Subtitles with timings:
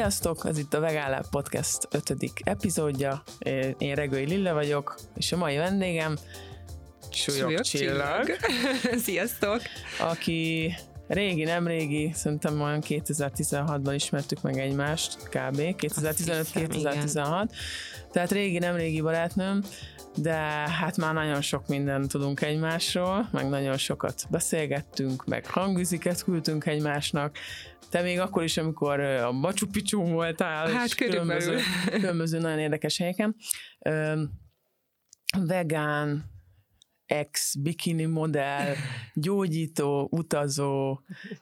[0.00, 0.44] Sziasztok!
[0.46, 2.32] Ez itt a Vegán Lab Podcast 5.
[2.44, 3.22] epizódja.
[3.78, 6.16] Én Regői Lilla vagyok, és a mai vendégem
[7.10, 8.36] Súlyok Csillag.
[9.04, 9.60] Sziasztok!
[9.98, 10.74] Aki
[11.08, 15.56] régi, nem régi, szerintem olyan 2016-ban ismertük meg egymást, kb.
[15.58, 17.48] 2015-2016.
[18.12, 19.62] Tehát régi, nem régi barátnőm,
[20.16, 20.34] de
[20.68, 27.36] hát már nagyon sok mindent tudunk egymásról, meg nagyon sokat beszélgettünk, meg hangüziket küldtünk egymásnak,
[27.90, 31.58] te még akkor is, amikor a Machu Picchu voltál, hát, és különböző,
[31.90, 33.36] különböző nagyon érdekes helyeken.
[35.38, 36.24] Vegán,
[37.10, 38.74] ex, bikini modell,
[39.14, 41.00] gyógyító, utazó,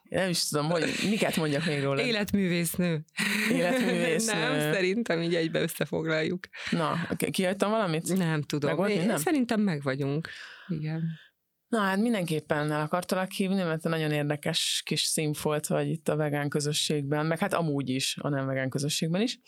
[0.08, 2.02] nem is tudom, hogy miket mondjak még róla.
[2.02, 3.04] Életművésznő.
[3.52, 4.40] Életművésznő.
[4.40, 6.48] nem, szerintem így egybe összefoglaljuk.
[6.70, 8.16] Na, kihagytam valamit?
[8.16, 8.76] Nem tudom.
[8.80, 9.16] Meg nem?
[9.16, 10.28] Szerintem meg vagyunk.
[10.68, 11.02] Igen.
[11.68, 16.48] Na hát mindenképpen el akartalak hívni, mert nagyon érdekes kis színfolt vagy itt a vegán
[16.48, 19.38] közösségben, meg hát amúgy is, a nem vegán közösségben is.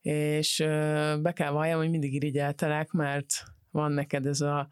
[0.00, 0.56] És
[1.20, 4.68] be kell valljam, hogy mindig irigyeltelek, mert van neked ez a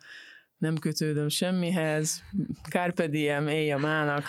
[0.58, 2.22] nem kötődöm semmihez,
[2.70, 4.24] carpe diem, élj a mának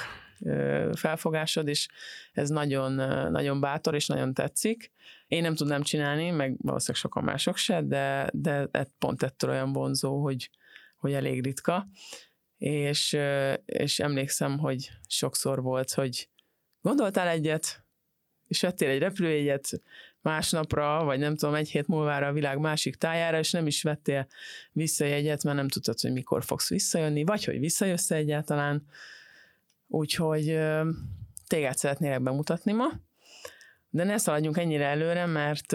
[0.94, 1.88] felfogásod, és
[2.32, 2.92] ez nagyon,
[3.32, 4.92] nagyon bátor, és nagyon tetszik.
[5.28, 10.22] Én nem tudnám csinálni, meg valószínűleg sokan mások se, de, de pont ettől olyan vonzó,
[10.22, 10.50] hogy,
[10.96, 11.88] hogy elég ritka
[12.60, 13.18] és,
[13.66, 16.30] és emlékszem, hogy sokszor volt, hogy
[16.82, 17.84] gondoltál egyet,
[18.48, 19.82] és vettél egy repülőjegyet
[20.22, 24.28] másnapra, vagy nem tudom, egy hét múlvára a világ másik tájára, és nem is vettél
[24.72, 28.86] visszajegyet, mert nem tudtad, hogy mikor fogsz visszajönni, vagy hogy visszajössz egyáltalán.
[29.88, 30.60] Úgyhogy
[31.48, 32.88] téged szeretnélek bemutatni ma,
[33.90, 35.74] de ne szaladjunk ennyire előre, mert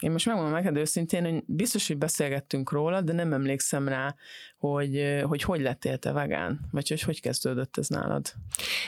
[0.00, 4.14] én most megmondom neked őszintén, hogy biztos, hogy beszélgettünk róla, de nem emlékszem rá,
[4.58, 8.32] hogy hogy, hogy lettél te vegán, vagy hogy hogy kezdődött ez nálad.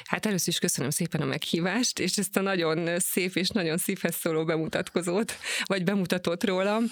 [0.04, 4.14] Hát először is köszönöm szépen a meghívást, és ezt a nagyon szép és nagyon szívhez
[4.14, 5.32] szóló bemutatkozót,
[5.64, 6.84] vagy bemutatót rólam.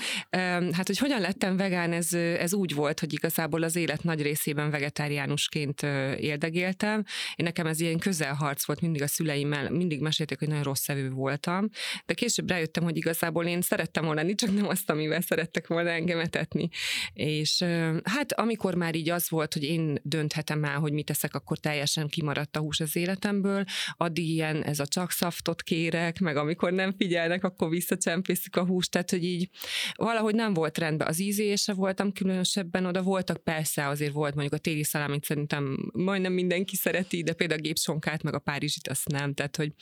[0.73, 4.71] Hát, hogy hogyan lettem vegán, ez, ez úgy volt, hogy igazából az élet nagy részében
[4.71, 5.83] vegetáriánusként
[6.19, 7.05] éldegéltem.
[7.35, 11.11] Én nekem ez ilyen közelharc volt mindig a szüleimmel, mindig mesélték, hogy nagyon rossz szevő
[11.11, 11.69] voltam,
[12.07, 15.91] de később rájöttem, hogy igazából én szerettem volna lenni, csak nem azt, amivel szerettek volna
[15.91, 16.69] engem etetni.
[17.13, 17.65] És
[18.05, 22.09] hát amikor már így az volt, hogy én dönthetem el, hogy mit teszek, akkor teljesen
[22.09, 23.65] kimaradt a hús az életemből,
[23.97, 28.91] addig ilyen ez a csak szaftot kérek, meg amikor nem figyelnek, akkor visszacsempészik a húst,
[28.91, 29.49] tehát hogy így
[29.95, 31.09] valahogy nem volt rendben.
[31.09, 33.05] Az ízése voltam különösebben, oda.
[33.07, 37.63] Voltak persze, azért volt mondjuk a téli szalámit szerintem majdnem mindenki szereti, de például a
[37.63, 39.73] gépsonkát, meg a párizsit azt nem, tehát hogy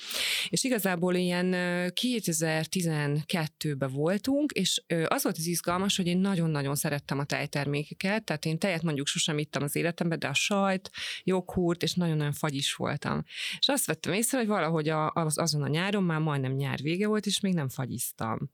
[0.49, 1.55] és igazából ilyen
[2.01, 8.59] 2012-ben voltunk, és az volt az izgalmas, hogy én nagyon-nagyon szerettem a tejtermékeket, tehát én
[8.75, 10.91] tejet mondjuk sosem ittam az életemben, de a sajt,
[11.25, 13.25] joghurt, és nagyon-nagyon fagyis voltam.
[13.59, 17.27] És azt vettem észre, hogy valahogy az, azon a nyáron már majdnem nyár vége volt,
[17.27, 18.51] és még nem fagyiztam.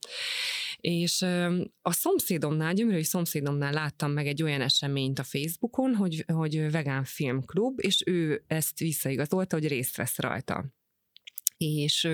[0.77, 1.23] És
[1.83, 7.79] a szomszédomnál, gyömrői szomszédomnál láttam meg egy olyan eseményt a Facebookon, hogy, hogy vegán filmklub,
[7.83, 10.65] és ő ezt visszaigazolta, hogy részt vesz rajta
[11.57, 12.09] és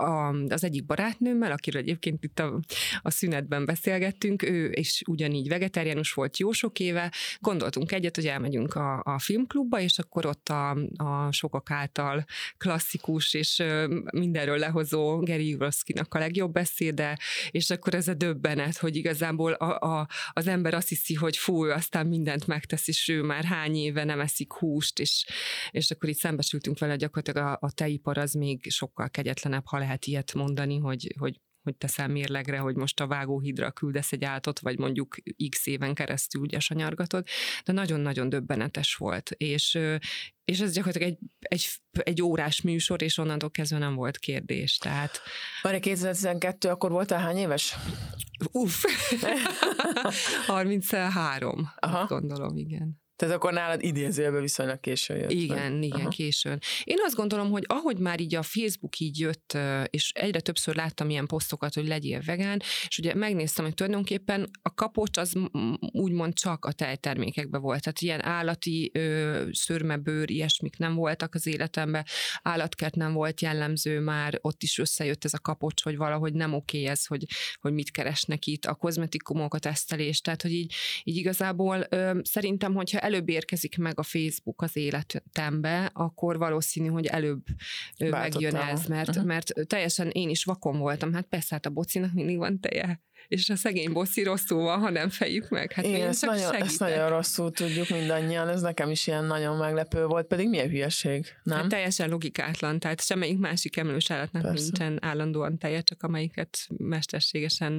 [0.00, 2.60] a, az egyik barátnőmmel, akiről egyébként itt a,
[3.02, 8.74] a szünetben beszélgettünk, ő is ugyanígy vegetáriánus volt jó sok éve, gondoltunk egyet, hogy elmegyünk
[8.74, 12.24] a, a filmklubba, és akkor ott a, a sokak által
[12.56, 13.62] klasszikus és
[14.12, 17.18] mindenről lehozó Geri Juroszkinak a legjobb beszéde,
[17.50, 21.64] és akkor ez a döbbenet, hogy igazából a, a, az ember azt hiszi, hogy fú,
[21.64, 25.26] aztán mindent megtesz, és ő már hány éve nem eszik húst, és,
[25.70, 29.89] és akkor itt szembesültünk vele, gyakorlatilag a, a teipar az még sokkal kegyetlenebb, ha lehet
[29.98, 34.78] ilyet mondani, hogy, hogy hogy teszel mérlegre, hogy most a vágóhídra küldesz egy átot, vagy
[34.78, 35.16] mondjuk
[35.48, 37.26] x éven keresztül ugye sanyargatod,
[37.64, 39.78] de nagyon-nagyon döbbenetes volt, és,
[40.44, 45.20] és ez gyakorlatilag egy, egy, egy órás műsor, és onnantól kezdve nem volt kérdés, tehát...
[45.62, 47.76] Várj, 2012, akkor voltál hány éves?
[48.52, 48.84] Uff,
[50.46, 52.06] 33, Aha.
[52.06, 52.99] gondolom, igen.
[53.20, 55.30] Tehát akkor nálad idézőjelben viszonylag későn jött.
[55.30, 55.82] Igen, meg.
[55.82, 56.08] igen, Aha.
[56.08, 56.58] későn.
[56.84, 61.10] Én azt gondolom, hogy ahogy már így a Facebook így jött, és egyre többször láttam
[61.10, 65.32] ilyen posztokat, hogy legyél vegán, és ugye megnéztem, hogy tulajdonképpen a kapocs az
[65.92, 67.82] úgymond csak a tejtermékekben volt.
[67.82, 72.04] Tehát ilyen állati ö, szörmebőr, ilyesmik nem voltak az életemben,
[72.42, 76.84] állatkert nem volt jellemző már, ott is összejött ez a kapocs, hogy valahogy nem oké
[76.84, 77.24] ez, hogy,
[77.60, 83.08] hogy mit keresnek itt, a kozmetikumokat tesztelés, tehát hogy így, így igazából ö, szerintem, hogyha
[83.10, 87.42] előbb érkezik meg a Facebook az életembe, akkor valószínű, hogy előbb
[87.98, 88.20] Váltottam.
[88.20, 92.38] megjön ez, mert, mert teljesen én is vakon voltam, hát persze, hát a bocinak mindig
[92.38, 95.72] van teje, és a szegény bosszi rosszul van, ha nem fejük meg.
[95.72, 96.66] Hát Igen, ezt csak nagyon, segítek.
[96.66, 101.26] ezt nagyon rosszul tudjuk mindannyian, ez nekem is ilyen nagyon meglepő volt, pedig milyen hülyeség,
[101.42, 101.58] nem?
[101.58, 104.62] Hát teljesen logikátlan, tehát semmelyik másik emelős állatnak Persze.
[104.62, 107.72] nincsen állandóan teje, csak amelyiket mesterségesen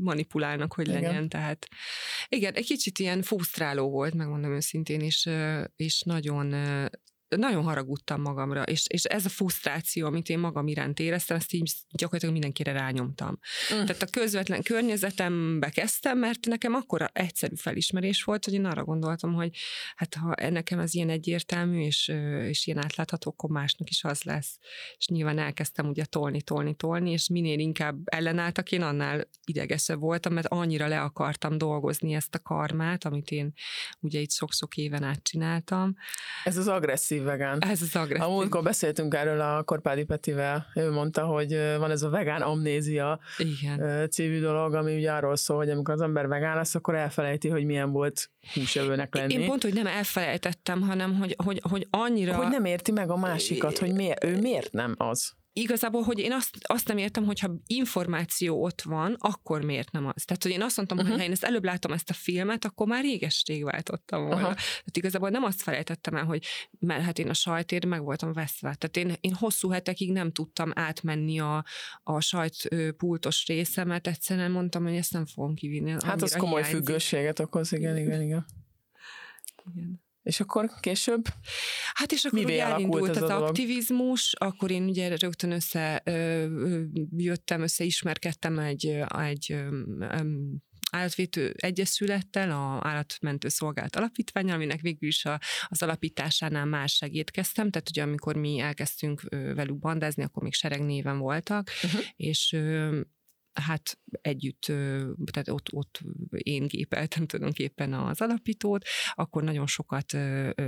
[0.00, 1.02] manipulálnak, hogy Igen.
[1.02, 1.28] legyen.
[1.28, 1.68] Tehát
[2.28, 5.28] igen, egy kicsit ilyen frusztráló volt, megmondom őszintén, és,
[5.76, 6.54] és nagyon
[7.36, 11.72] nagyon haragudtam magamra, és, és ez a frusztráció, amit én magam iránt éreztem, ezt így
[11.90, 13.38] gyakorlatilag mindenkire rányomtam.
[13.74, 13.84] Mm.
[13.84, 19.34] Tehát a közvetlen környezetembe kezdtem, mert nekem akkora egyszerű felismerés volt, hogy én arra gondoltam,
[19.34, 19.56] hogy
[19.96, 22.12] hát ha nekem ez ilyen egyértelmű, és,
[22.48, 24.58] és ilyen átlátható, akkor másnak is az lesz.
[24.96, 30.32] És nyilván elkezdtem ugye tolni, tolni, tolni, és minél inkább ellenálltak, én annál idegesebb voltam,
[30.32, 33.52] mert annyira le akartam dolgozni ezt a karmát, amit én
[34.00, 35.96] ugye itt sok-sok éven át csináltam.
[36.44, 37.58] Ez az agresszív vegán.
[37.60, 38.22] Ez az agresszív.
[38.22, 43.18] A múltkor beszéltünk erről a Korpádi Petivel, ő mondta, hogy van ez a vegán amnézia
[43.38, 44.08] Igen.
[44.10, 47.64] című dolog, ami ugye arról szól, hogy amikor az ember vegán lesz, akkor elfelejti, hogy
[47.64, 49.32] milyen volt húsevőnek lenni.
[49.32, 52.34] Én pont, hogy nem elfelejtettem, hanem hogy, hogy, hogy annyira...
[52.34, 55.34] Hogy nem érti meg a másikat, hogy miért, ő miért nem az.
[55.56, 60.24] Igazából, hogy én azt, azt nem értem, hogyha információ ott van, akkor miért nem az?
[60.24, 61.12] Tehát, hogy én azt mondtam, uh-huh.
[61.12, 64.40] hogy ha én ezt előbb látom ezt a filmet, akkor már réges-rég váltottam volna.
[64.40, 64.54] Uh-huh.
[64.54, 66.44] Tehát igazából nem azt felejtettem el, hogy
[66.78, 68.74] mert hát én a sajtért meg voltam veszve.
[68.74, 71.64] Tehát én, én hosszú hetekig nem tudtam átmenni a,
[72.02, 75.90] a sajtpultos részemet, egyszerűen mondtam, hogy ezt nem fogom kivinni.
[75.90, 76.84] Hát az komoly hiányzik.
[76.84, 78.46] függőséget okoz, igen, igen, igen.
[79.74, 80.03] Igen.
[80.24, 81.24] És akkor később?
[81.92, 83.42] Hát és akkor ugye elindult az a dolog?
[83.42, 86.46] aktivizmus, akkor én ugye rögtön össze ö,
[87.16, 88.86] jöttem, összeismerkedtem egy,
[89.18, 90.20] egy ö, ö,
[90.90, 97.88] állatvétő egyesülettel, a állatmentő szolgált alapítványal, aminek végül is a, az alapításánál már segítkeztem, tehát
[97.88, 102.00] ugye amikor mi elkezdtünk velük bandázni, akkor még sereg néven voltak, Uh-huh.
[102.16, 102.56] és
[103.54, 104.62] hát együtt,
[105.32, 106.00] tehát ott, ott
[106.38, 108.84] én gépeltem tulajdonképpen az alapítót,
[109.14, 110.12] akkor nagyon sokat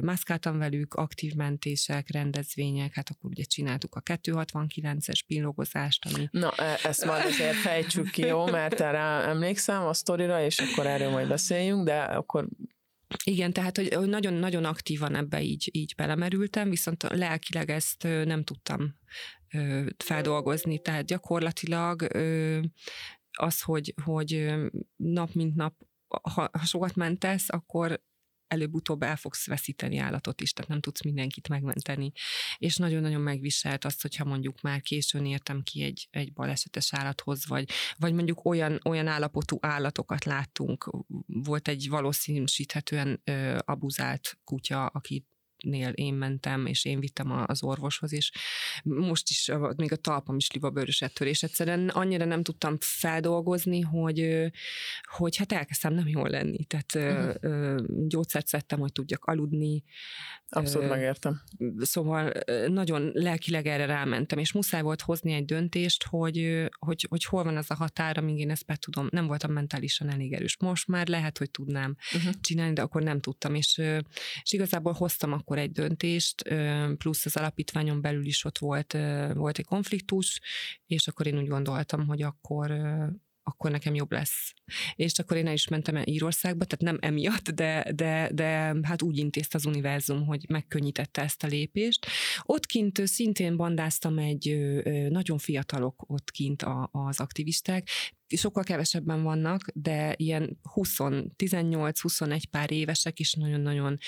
[0.00, 6.78] mászkáltam velük, aktív mentések, rendezvények, hát akkor ugye csináltuk a 269-es billogozást, ami Na, e-
[6.82, 8.46] ezt majd azért fejtsük ki, jó?
[8.46, 8.98] Mert erre
[9.28, 12.48] emlékszem a sztorira, és akkor erről majd beszéljünk, de akkor
[13.24, 18.94] Igen, tehát hogy nagyon-nagyon aktívan ebbe így, így belemerültem, viszont lelkileg ezt nem tudtam
[20.04, 22.02] feldolgozni, tehát gyakorlatilag
[23.30, 24.54] az, hogy, hogy
[24.96, 25.74] nap mint nap,
[26.22, 28.00] ha, ha sokat mentesz, akkor
[28.48, 32.12] előbb-utóbb el fogsz veszíteni állatot is, tehát nem tudsz mindenkit megmenteni.
[32.58, 37.68] És nagyon-nagyon megviselt azt, hogyha mondjuk már későn értem ki egy, egy balesetes állathoz, vagy,
[37.96, 40.90] vagy mondjuk olyan, olyan állapotú állatokat láttunk.
[41.26, 45.26] Volt egy valószínűsíthetően ö, abuzált kutya, aki
[45.66, 48.30] nél én mentem, és én vittem az orvoshoz, és
[48.84, 54.50] most is még a talpam is libabőrösettől, és egyszerűen annyira nem tudtam feldolgozni, hogy,
[55.16, 56.64] hogy hát elkezdtem nem jól lenni.
[56.64, 58.06] Tehát uh-huh.
[58.06, 59.84] gyógyszert szedtem, hogy tudjak aludni,
[60.48, 61.42] abszolút megértem.
[61.78, 62.32] szóval
[62.68, 67.56] nagyon lelkileg erre rámentem, és muszáj volt hozni egy döntést, hogy, hogy, hogy hol van
[67.56, 69.08] az a határ, amíg én ezt be tudom.
[69.10, 70.56] Nem voltam mentálisan elég erős.
[70.58, 72.32] Most már lehet, hogy tudnám Uh-huh.
[72.40, 73.82] csinálni, de akkor nem tudtam, és,
[74.42, 76.42] és igazából hoztam akkor egy döntést,
[76.98, 78.92] plusz az alapítványon belül is ott volt,
[79.34, 80.40] volt egy konfliktus,
[80.86, 82.70] és akkor én úgy gondoltam, hogy akkor
[83.50, 84.54] akkor nekem jobb lesz.
[84.94, 89.02] És akkor én el is mentem el Írországba, tehát nem emiatt, de, de, de hát
[89.02, 92.06] úgy intézte az univerzum, hogy megkönnyítette ezt a lépést.
[92.42, 94.56] Ott kint szintén bandáztam egy
[95.08, 97.88] nagyon fiatalok ott kint a, az aktivisták,
[98.28, 100.96] sokkal kevesebben vannak, de ilyen 20,
[101.36, 103.98] 18-21 pár évesek is nagyon-nagyon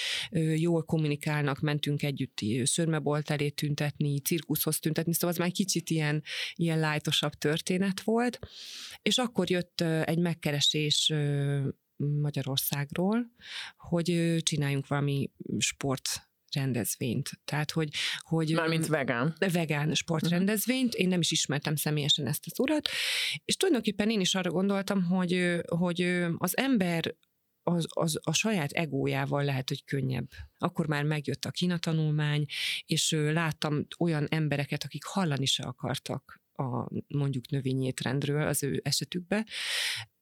[0.55, 6.23] jól kommunikálnak, mentünk együtt ö, szörmebolt elé tüntetni, cirkuszhoz tüntetni, szóval az már kicsit ilyen,
[6.55, 8.39] ilyen lájtosabb történet volt.
[9.03, 11.13] És akkor jött egy megkeresés
[11.97, 13.31] Magyarországról,
[13.77, 17.31] hogy csináljunk valami sport rendezvényt.
[17.45, 17.89] Tehát, hogy,
[18.19, 19.37] hogy Mármint vegán.
[19.53, 22.89] vegán sportrendezvényt, én nem is ismertem személyesen ezt az urat,
[23.45, 27.15] és tulajdonképpen én is arra gondoltam, hogy, hogy az ember
[27.63, 30.29] az, az a saját egójával lehet, hogy könnyebb.
[30.59, 32.45] Akkor már megjött a Kína tanulmány,
[32.87, 39.47] és láttam olyan embereket, akik hallani se akartak a mondjuk növényi étrendről az ő esetükbe,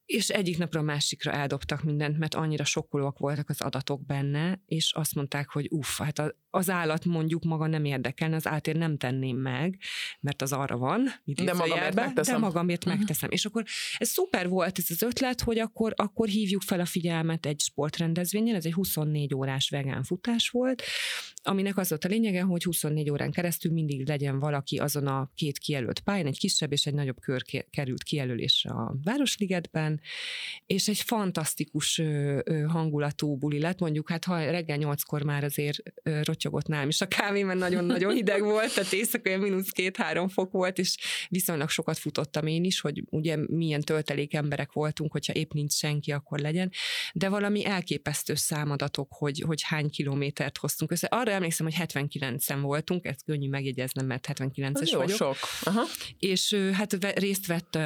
[0.07, 4.93] és egyik napra a másikra eldobtak mindent, mert annyira sokkolóak voltak az adatok benne, és
[4.93, 8.97] azt mondták, hogy uff, hát a, az állat mondjuk maga nem érdekelne, az átér nem
[8.97, 9.79] tenném meg,
[10.21, 12.35] mert az arra van, de magamért megteszem.
[12.35, 12.99] De magamért uh-huh.
[12.99, 13.31] megteszem.
[13.31, 13.65] És akkor
[13.97, 18.55] ez szuper volt ez az ötlet, hogy akkor, akkor hívjuk fel a figyelmet egy sportrendezvényen,
[18.55, 20.83] ez egy 24 órás vegán futás volt,
[21.43, 25.59] aminek az volt a lényege, hogy 24 órán keresztül mindig legyen valaki azon a két
[25.59, 30.01] kijelölt pályán, egy kisebb és egy nagyobb kör került kijelölésre a Városligetben,
[30.67, 32.03] és egy fantasztikus
[32.69, 35.83] hangulatú buli lett, mondjuk hát ha reggel nyolckor már azért
[36.47, 40.79] rotyogott nálam is a kávé, mert nagyon-nagyon hideg volt, tehát éjszaka mínusz két-három fok volt,
[40.79, 40.97] és
[41.29, 46.13] viszonylag sokat futottam én is, hogy ugye milyen töltelék emberek voltunk, hogyha épp nincs senki,
[46.13, 46.73] akkor legyen,
[47.13, 51.07] de valami elképesztő számadatok, hogy, hogy hány kilométert hoztunk össze.
[51.07, 55.17] Arra emlékszem, hogy 79-en voltunk, ezt könnyű megjegyeznem, mert 79-es jó vagyok.
[55.17, 55.37] sok.
[55.63, 55.83] Aha.
[56.19, 57.79] És hát részt vett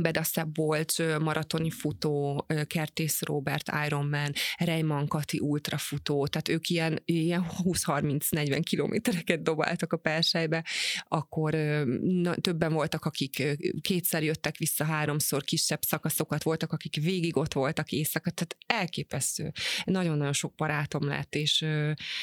[0.00, 8.60] Bedassa Bolcs, maratoni futó, Kertész Robert Ironman, Reimann Kati ultrafutó, tehát ők ilyen, ilyen 20-30-40
[8.62, 10.64] kilométereket dobáltak a persejbe,
[11.08, 11.52] akkor
[12.00, 13.42] na, többen voltak, akik
[13.80, 19.52] kétszer jöttek vissza, háromszor kisebb szakaszokat voltak, akik végig ott voltak éjszaka, tehát elképesztő.
[19.84, 21.64] Nagyon-nagyon sok barátom lett, és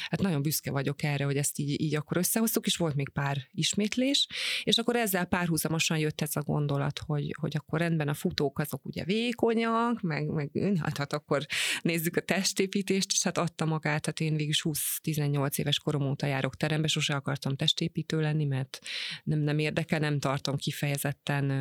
[0.10, 3.48] hát nagyon büszke vagyok erre, hogy ezt így, így akkor összehoztuk, és volt még pár
[3.52, 4.28] ismétlés,
[4.64, 8.86] és akkor ezzel párhuzamosan jött ez a gondolat, hogy, hogy akkor rendben a futók azok
[8.86, 10.50] ugye vékonyak, meg, meg
[10.82, 11.46] hát, hát akkor
[11.82, 16.56] nézzük a testépítést, és hát adta magát, hát én végül 20-18 éves korom óta járok
[16.56, 18.80] terembe, sose akartam testépítő lenni, mert
[19.24, 21.52] nem, nem érdekel, nem tartom kifejezetten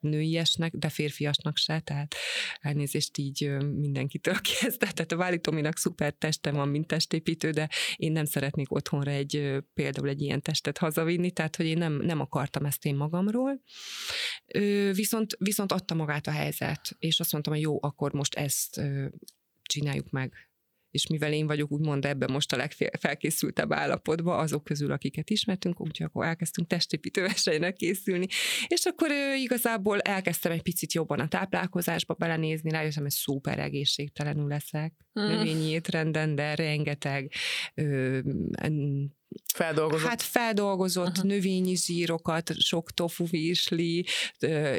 [0.00, 2.14] nőiesnek, de férfiasnak se, tehát
[2.60, 4.92] elnézést így mindenkitől kezdve.
[4.92, 9.54] Tehát a Váli Tominak szuper teste van, mint testépítő, de én nem szeretnék otthonra egy
[9.74, 13.62] például egy ilyen testet hazavinni, tehát hogy én nem, nem akartam ezt én magamról.
[14.92, 18.80] Viszont, viszont adta magát a helyzet, és azt mondtam, hogy jó, akkor most ezt
[19.62, 20.50] csináljuk meg
[20.96, 26.06] és mivel én vagyok úgymond ebben most a legfelkészültebb állapotban, azok közül, akiket ismertünk, úgyhogy
[26.06, 27.26] akkor elkezdtünk testépítő
[27.76, 28.26] készülni,
[28.66, 35.05] és akkor igazából elkezdtem egy picit jobban a táplálkozásba belenézni, rájöttem, hogy szuper egészségtelenül leszek.
[35.20, 37.32] Növényi étrenden, de rengeteg
[37.74, 38.18] ö,
[39.54, 40.08] Feldolgozott.
[40.08, 41.24] Hát feldolgozott uh-huh.
[41.24, 44.06] növényi zsírokat, sok tofu virsli,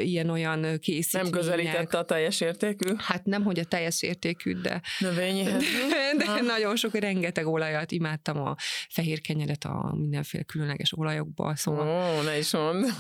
[0.04, 1.32] ilyen-olyan készítmények.
[1.32, 2.94] Nem közelítette a teljes értékű?
[2.98, 4.82] Hát nem, hogy a teljes értékű, de...
[5.00, 5.64] Növényihez.
[6.18, 8.56] De, de nagyon sok, rengeteg olajat, imádtam a
[8.90, 12.18] fehér kenyeret a mindenféle különleges olajokba, szóval...
[12.18, 12.86] Ó, ne is mond.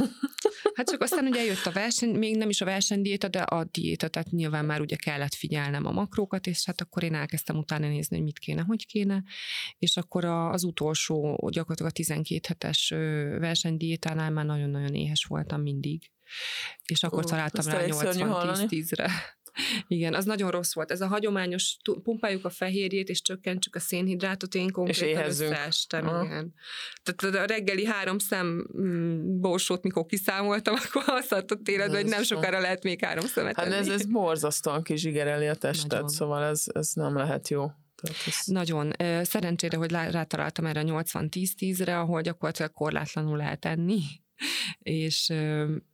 [0.74, 4.08] Hát csak aztán ugye jött a verseny, még nem is a versenydiéta, de a diéta,
[4.08, 8.15] tehát nyilván már ugye kellett figyelnem a makrókat, és hát akkor én elkezdtem utána nézni,
[8.15, 9.24] hogy mit kéne, hogy kéne,
[9.77, 12.89] és akkor az utolsó gyakorlatilag a 12 hetes
[13.39, 16.12] versenydiétánál már nagyon-nagyon éhes voltam mindig.
[16.86, 19.12] És akkor Ó, találtam rá 80-10-10-re.
[19.88, 20.92] Igen, az nagyon rossz volt.
[20.92, 26.54] Ez a hagyományos, pumpáljuk a fehérjét, és csökkentsük a szénhidrátot, én konkrétan összeestem, igen.
[27.04, 32.24] Tehát a reggeli három szem mm, borsót, mikor kiszámoltam, akkor azt adott életben, hogy nem
[32.24, 36.08] sokára lehet még három szemet Hát ez, ez borzasztóan kizsigereli a testet, nagyon.
[36.08, 37.72] szóval ez, ez nem lehet jó.
[38.02, 38.46] ez...
[38.46, 38.94] Nagyon.
[39.22, 44.02] Szerencsére, hogy rátaláltam erre a 80-10-10-re, ahol gyakorlatilag korlátlanul lehet enni
[44.79, 45.34] és,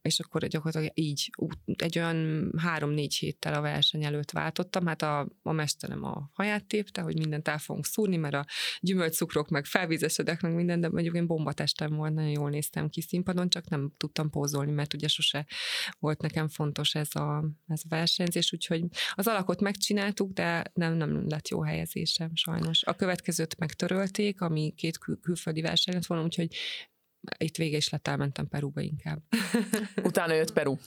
[0.02, 1.30] és akkor gyakorlatilag így
[1.76, 7.02] egy olyan három-négy héttel a verseny előtt váltottam, hát a, a mesterem a haját tépte,
[7.02, 8.46] hogy mindent el fogunk szúrni, mert a
[8.80, 13.50] gyümölcscukrok meg felvízesedek, meg minden, de mondjuk én bombatestem volt, nagyon jól néztem ki színpadon,
[13.50, 15.46] csak nem tudtam pózolni, mert ugye sose
[16.00, 18.84] volt nekem fontos ez a, ez a versenyzés, úgyhogy
[19.14, 22.84] az alakot megcsináltuk, de nem, nem lett jó helyezésem sajnos.
[22.84, 26.56] A következőt megtörölték, ami két kül- külföldi verseny lett volna, úgyhogy
[27.38, 29.20] itt vége is lett, elmentem Peruba inkább.
[30.04, 30.78] Utána jött Peru.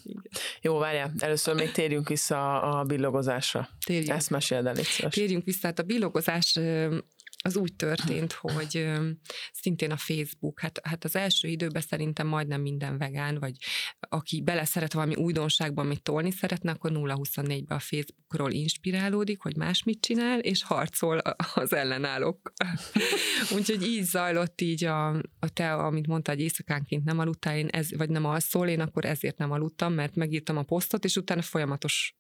[0.61, 3.69] Jó, várjál, először még térjünk vissza a billogozásra.
[3.87, 4.11] Térjünk.
[4.11, 4.75] Ezt meséld el,
[5.09, 6.59] Térjünk vissza, hát a billogozás
[7.47, 8.87] az úgy történt, hogy
[9.53, 13.57] szintén a Facebook, hát, hát az első időben szerintem majdnem minden vegán, vagy
[14.01, 19.83] aki bele szeret valami újdonságban, amit tolni szeretne, akkor 0-24-ben a Facebookról inspirálódik, hogy más
[19.83, 21.19] mit csinál, és harcol
[21.55, 22.53] az ellenállók.
[23.57, 27.97] Úgyhogy így zajlott így a, a te, amit mondta, hogy éjszakánként nem aludtál, én ez,
[27.97, 32.17] vagy nem alszol, én akkor ezért nem aludtam, mert megírtam a posztot, és utána folyamatos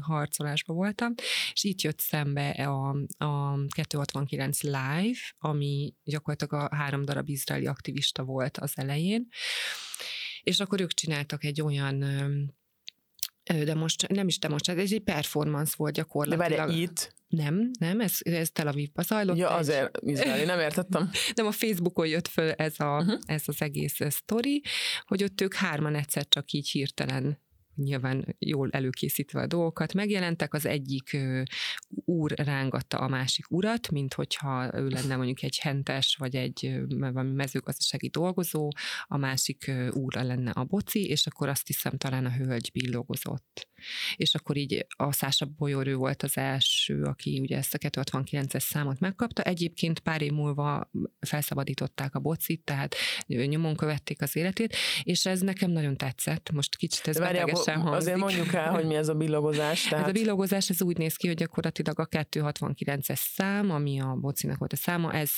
[0.00, 1.14] harcolásban voltam,
[1.52, 2.88] és itt jött szembe a,
[3.24, 9.28] a 269 Live, ami gyakorlatilag a három darab izraeli aktivista volt az elején,
[10.42, 12.04] és akkor ők csináltak egy olyan
[13.64, 16.50] de most nem is demonstrált, ez egy performance volt gyakorlatilag.
[16.50, 17.14] De várj, itt?
[17.28, 19.36] Nem, nem, ez, ez Tel Avivba zajlott.
[19.36, 21.10] Ja, azért izraeli, nem értettem.
[21.34, 23.18] nem, a Facebookon jött föl ez, a, uh-huh.
[23.26, 24.62] ez az egész sztori,
[25.06, 27.40] hogy ott ők hárman egyszer csak így hirtelen
[27.82, 31.16] nyilván jól előkészítve a dolgokat megjelentek, az egyik
[31.88, 37.32] úr rángatta a másik urat, mint hogyha ő lenne mondjuk egy hentes, vagy egy valami
[37.32, 38.68] mezőgazdasági dolgozó,
[39.06, 43.68] a másik úra lenne a boci, és akkor azt hiszem talán a hölgy billogozott.
[44.16, 49.00] És akkor így a Szása Bolyor volt az első, aki ugye ezt a 269-es számot
[49.00, 49.42] megkapta.
[49.42, 52.94] Egyébként pár év múlva felszabadították a bocit, tehát
[53.26, 56.50] nyomon követték az életét, és ez nekem nagyon tetszett.
[56.50, 58.08] Most kicsit ez Várja, betegesen hangzik.
[58.08, 59.82] Azért mondjuk el, hogy mi ez a billogozás.
[59.88, 60.04] Tehát...
[60.04, 64.58] Ez a billogozás, ez úgy néz ki, hogy gyakorlatilag a 269-es szám, ami a bocinak
[64.58, 65.30] volt a száma, ez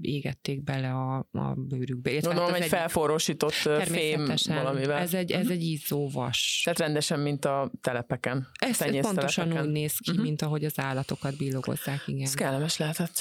[0.00, 2.10] égették bele a, a bőrükbe.
[2.10, 4.98] Gondolom, hát egy, egy felforrósított fém valamivel.
[4.98, 6.60] Ez egy, ez egy izzóvas.
[6.64, 8.48] Tehát rendesen, mint a telepeken.
[8.58, 9.66] Ez pontosan telepeken.
[9.66, 10.24] úgy néz ki, uh-huh.
[10.26, 12.24] mint ahogy az állatokat billogozzák, igen.
[12.24, 13.20] Ez kellemes lehetett.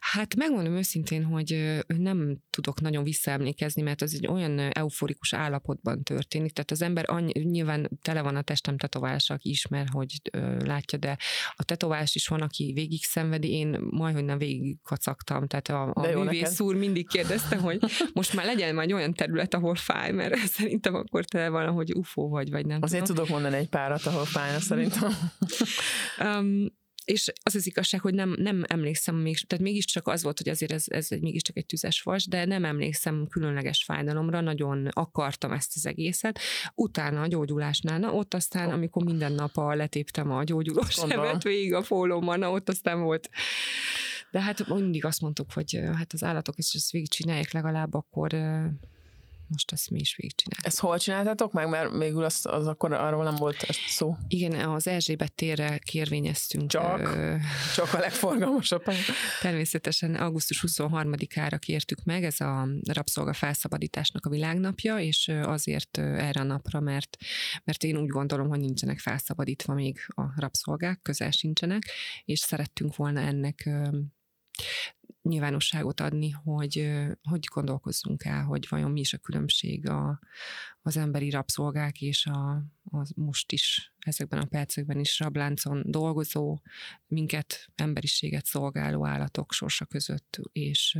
[0.00, 6.52] Hát megmondom őszintén, hogy nem tudok nagyon visszaemlékezni, mert ez egy olyan euforikus állapotban történik,
[6.52, 7.32] tehát az ember annyi,
[7.68, 11.16] nyilván tele van a testem tetoválás, aki ismer, hogy ö, látja, de
[11.56, 16.22] a tetoválás is van, aki végig szenvedi, én majdhogy nem végig kacagtam, tehát a, a
[16.22, 17.80] művész úr mindig kérdezte, hogy
[18.12, 22.50] most már legyen majd olyan terület, ahol fáj, mert szerintem akkor te valahogy ufó vagy,
[22.50, 23.24] vagy nem Azért tudom.
[23.24, 25.12] tudok mondani egy párat, ahol fájna szerintem.
[26.20, 26.66] um,
[27.08, 30.72] és az az igazság, hogy nem, nem emlékszem még, tehát mégiscsak az volt, hogy azért
[30.72, 35.72] ez, ez egy, mégiscsak egy tüzes vas, de nem emlékszem különleges fájdalomra, nagyon akartam ezt
[35.74, 36.38] az egészet.
[36.74, 41.74] Utána a gyógyulásnál, na ott aztán, amikor minden nap a letéptem a gyógyulós sebet végig
[41.74, 43.30] a fólómmal, na ott aztán volt
[44.30, 48.34] de hát mindig azt mondtuk, hogy hát az állatok ezt végig csinálják legalább, akkor
[49.48, 50.66] most ezt mi is végigcsináljuk.
[50.66, 51.68] Ezt hol csináltatok meg?
[51.68, 54.16] Mert végül az, az akkor arról nem volt szó.
[54.28, 56.70] Igen, az Erzsébet térre kérvényeztünk.
[56.70, 56.98] Csak?
[56.98, 57.36] Ö,
[57.76, 58.84] csak a legforgalmasabb.
[59.40, 66.44] Természetesen augusztus 23-ára kértük meg, ez a rabszolga felszabadításnak a világnapja, és azért erre a
[66.44, 67.16] napra, mert,
[67.64, 71.82] mert én úgy gondolom, hogy nincsenek felszabadítva még a rabszolgák, közel sincsenek,
[72.24, 73.70] és szerettünk volna ennek
[75.22, 76.90] nyilvánosságot adni, hogy
[77.22, 80.20] hogy gondolkozzunk el, hogy vajon mi is a különbség a,
[80.82, 82.50] az emberi rabszolgák és a,
[82.84, 86.60] a most is ezekben a percekben is rabláncon dolgozó,
[87.06, 90.98] minket, emberiséget szolgáló állatok sorsa között, és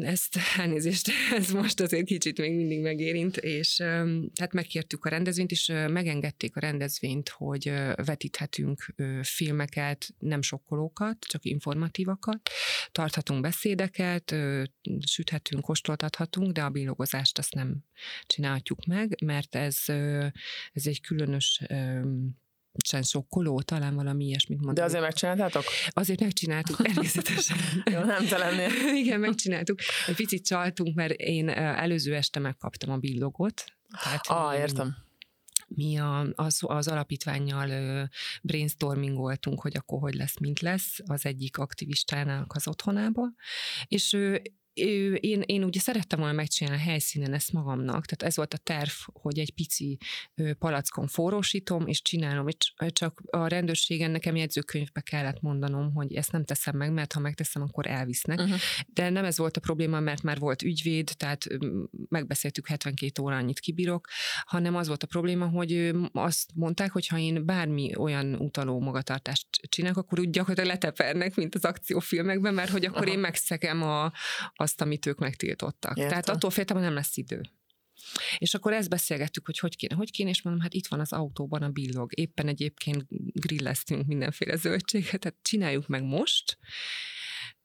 [0.00, 3.80] ezt elnézést, ez most azért kicsit még mindig megérint, és
[4.40, 7.72] hát megkértük a rendezvényt, és megengedték a rendezvényt, hogy
[8.04, 12.50] vetíthetünk filmeket, nem sokkolókat, csak informatívakat,
[12.92, 14.34] tarthatunk beszédeket,
[15.06, 17.84] süthetünk, kóstoltathatunk, de a billogozást azt nem
[18.26, 19.78] csinálhatjuk meg, mert ez,
[20.72, 21.62] ez egy különös
[22.84, 24.84] sem sokkoló, talán valami ilyesmit mondtam.
[24.84, 25.64] De azért megcsináltátok?
[25.88, 27.58] Azért megcsináltuk, természetesen.
[27.90, 28.70] Jó, nem lennél.
[29.02, 29.78] Igen, megcsináltuk.
[30.06, 33.64] Egy picit csaltunk, mert én előző este megkaptam a billogot.
[34.02, 34.96] Tehát ah, értem
[35.74, 38.08] mi a, az, az alapítványjal
[38.42, 43.32] brainstormingoltunk, hogy akkor hogy lesz, mint lesz az egyik aktivistának az otthonába,
[43.88, 44.42] és ő
[44.74, 48.90] én, én ugye szerettem volna megcsinálni a helyszínen ezt magamnak, tehát ez volt a terv,
[49.12, 49.98] hogy egy pici
[50.58, 52.54] palackon forrósítom, és csinálom, és
[52.88, 57.62] csak a rendőrségen nekem jegyzőkönyvbe kellett mondanom, hogy ezt nem teszem meg, mert ha megteszem,
[57.62, 58.38] akkor elvisznek.
[58.38, 58.58] Uh-huh.
[58.86, 61.46] De nem ez volt a probléma, mert már volt ügyvéd, tehát
[62.08, 64.08] megbeszéltük 72 óra annyit kibírok,
[64.44, 69.46] hanem az volt a probléma, hogy azt mondták, hogy ha én bármi olyan utaló magatartást
[69.68, 73.14] csinálok, akkor úgy gyakorlatilag letepernek, mint az akciófilmekben, mert hogy akkor uh-huh.
[73.14, 74.12] én megszekem a,
[74.62, 75.96] azt, amit ők megtiltottak.
[75.96, 76.08] Értem.
[76.08, 77.40] Tehát attól féltem, hogy nem lesz idő.
[78.38, 81.12] És akkor ezt beszélgettük, hogy hogy kéne, hogy kéne, és mondom, hát itt van az
[81.12, 82.18] autóban a billog.
[82.18, 86.58] Éppen egyébként grilleztünk mindenféle zöldséget, tehát csináljuk meg most,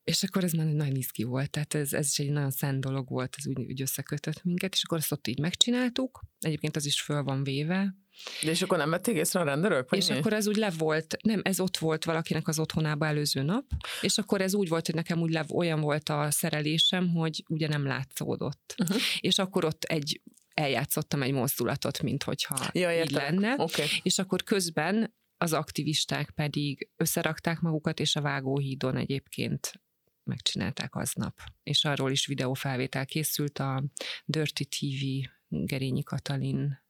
[0.04, 3.10] és akkor ez már nagyon niszki volt, tehát ez, ez is egy nagyon szent dolog
[3.10, 7.02] volt, ez úgy, úgy összekötött minket, és akkor ezt ott így megcsináltuk, egyébként az is
[7.02, 7.96] föl van véve,
[8.44, 9.92] de és akkor nem vették észre a rendőrök?
[9.92, 10.18] és mi?
[10.18, 13.66] akkor ez úgy le volt, nem, ez ott volt valakinek az otthonába előző nap,
[14.02, 17.68] és akkor ez úgy volt, hogy nekem úgy le, olyan volt a szerelésem, hogy ugye
[17.68, 18.76] nem látszódott.
[18.82, 18.98] Uh-huh.
[19.20, 20.22] És akkor ott egy
[20.54, 23.54] eljátszottam egy mozdulatot, mint hogyha ja, így lenne.
[23.58, 23.86] Okay.
[24.02, 29.82] És akkor közben az aktivisták pedig összerakták magukat, és a vágóhídon egyébként
[30.24, 31.40] megcsinálták aznap.
[31.64, 33.84] És arról is videófelvétel készült a
[34.26, 36.86] Dirty TV Gerényi Katalin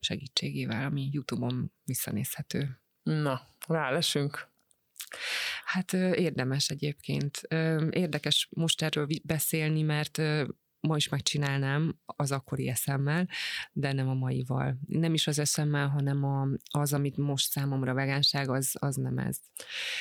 [0.00, 2.80] segítségével, ami YouTube-on visszanézhető.
[3.02, 4.48] Na, rálesünk.
[5.64, 7.40] Hát érdemes egyébként.
[7.90, 10.22] Érdekes most erről beszélni, mert
[10.80, 13.28] ma is megcsinálnám az akkori eszemmel,
[13.72, 14.78] de nem a maival.
[14.86, 19.38] Nem is az eszemmel, hanem a, az, amit most számomra vegánság, az, az nem ez.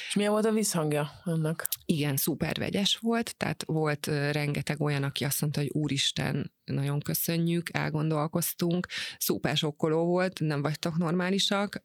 [0.07, 1.67] És milyen volt a visszhangja annak?
[1.85, 7.69] Igen, szuper vegyes volt, tehát volt rengeteg olyan, aki azt mondta, hogy úristen, nagyon köszönjük,
[7.73, 8.87] elgondolkoztunk,
[9.17, 11.83] szuper sokkoló volt, nem vagytok normálisak,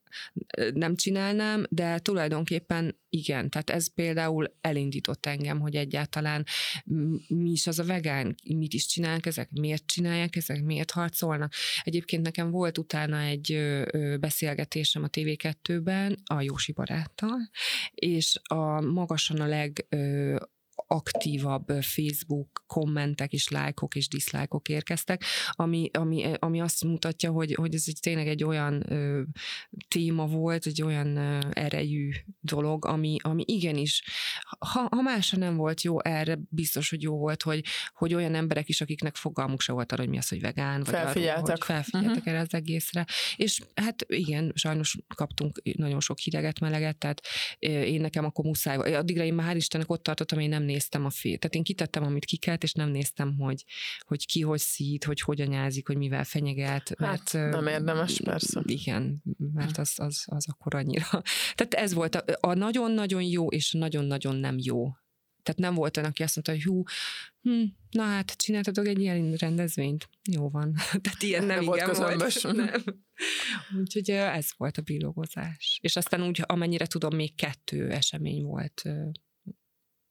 [0.74, 6.44] nem csinálnám, de tulajdonképpen igen, tehát ez például elindított engem, hogy egyáltalán
[7.28, 11.52] mi is az a vegán, mit is csinálnak ezek, miért csinálják ezek, miért harcolnak.
[11.82, 13.58] Egyébként nekem volt utána egy
[14.20, 17.50] beszélgetésem a TV2-ben a Jósi baráttal,
[17.90, 19.86] és a magasan a leg
[20.74, 27.74] aktívabb Facebook kommentek és lájkok és diszlájkok érkeztek, ami, ami, ami azt mutatja, hogy, hogy
[27.74, 29.22] ez egy, tényleg egy olyan ö,
[29.88, 34.02] téma volt, egy olyan ö, erejű dolog, ami, ami igenis,
[34.58, 38.68] ha, ha másra nem volt jó, erre biztos, hogy jó volt, hogy, hogy olyan emberek
[38.68, 41.64] is, akiknek fogalmuk se volt arra, hogy mi az, hogy vegán, vagy felfigyeltek, arra, hogy
[41.64, 42.32] felfigyeltek uh-huh.
[42.32, 43.06] erre az egészre.
[43.36, 47.20] És hát igen, sajnos kaptunk nagyon sok hideget, meleget, tehát
[47.58, 51.10] én nekem akkor muszáj, addigra én már hál' Istennek ott tartottam, én nem néztem a
[51.10, 51.38] fél.
[51.38, 53.64] Tehát én kitettem, amit kikelt, és nem néztem, hogy,
[54.00, 56.88] hogy ki hogy szít, hogy hogy anyázik, hogy mivel fenyeget.
[56.88, 58.62] Hát, mert, hát, nem érdemes, persze.
[58.64, 59.22] Igen,
[59.54, 61.06] mert az, az, az akkor annyira.
[61.54, 64.92] Tehát ez volt a, a nagyon-nagyon jó, és nagyon-nagyon nem jó.
[65.42, 66.82] Tehát nem volt olyan, aki azt mondta, hogy hú,
[67.42, 70.08] hm, na hát csináltatok egy ilyen rendezvényt?
[70.30, 70.74] Jó van.
[71.02, 71.82] Tehát ilyen nem, nem volt.
[71.82, 72.42] Közömbös.
[72.52, 72.82] Nem.
[73.80, 75.78] Úgyhogy ez volt a bilogozás.
[75.82, 78.82] És aztán úgy, amennyire tudom, még kettő esemény volt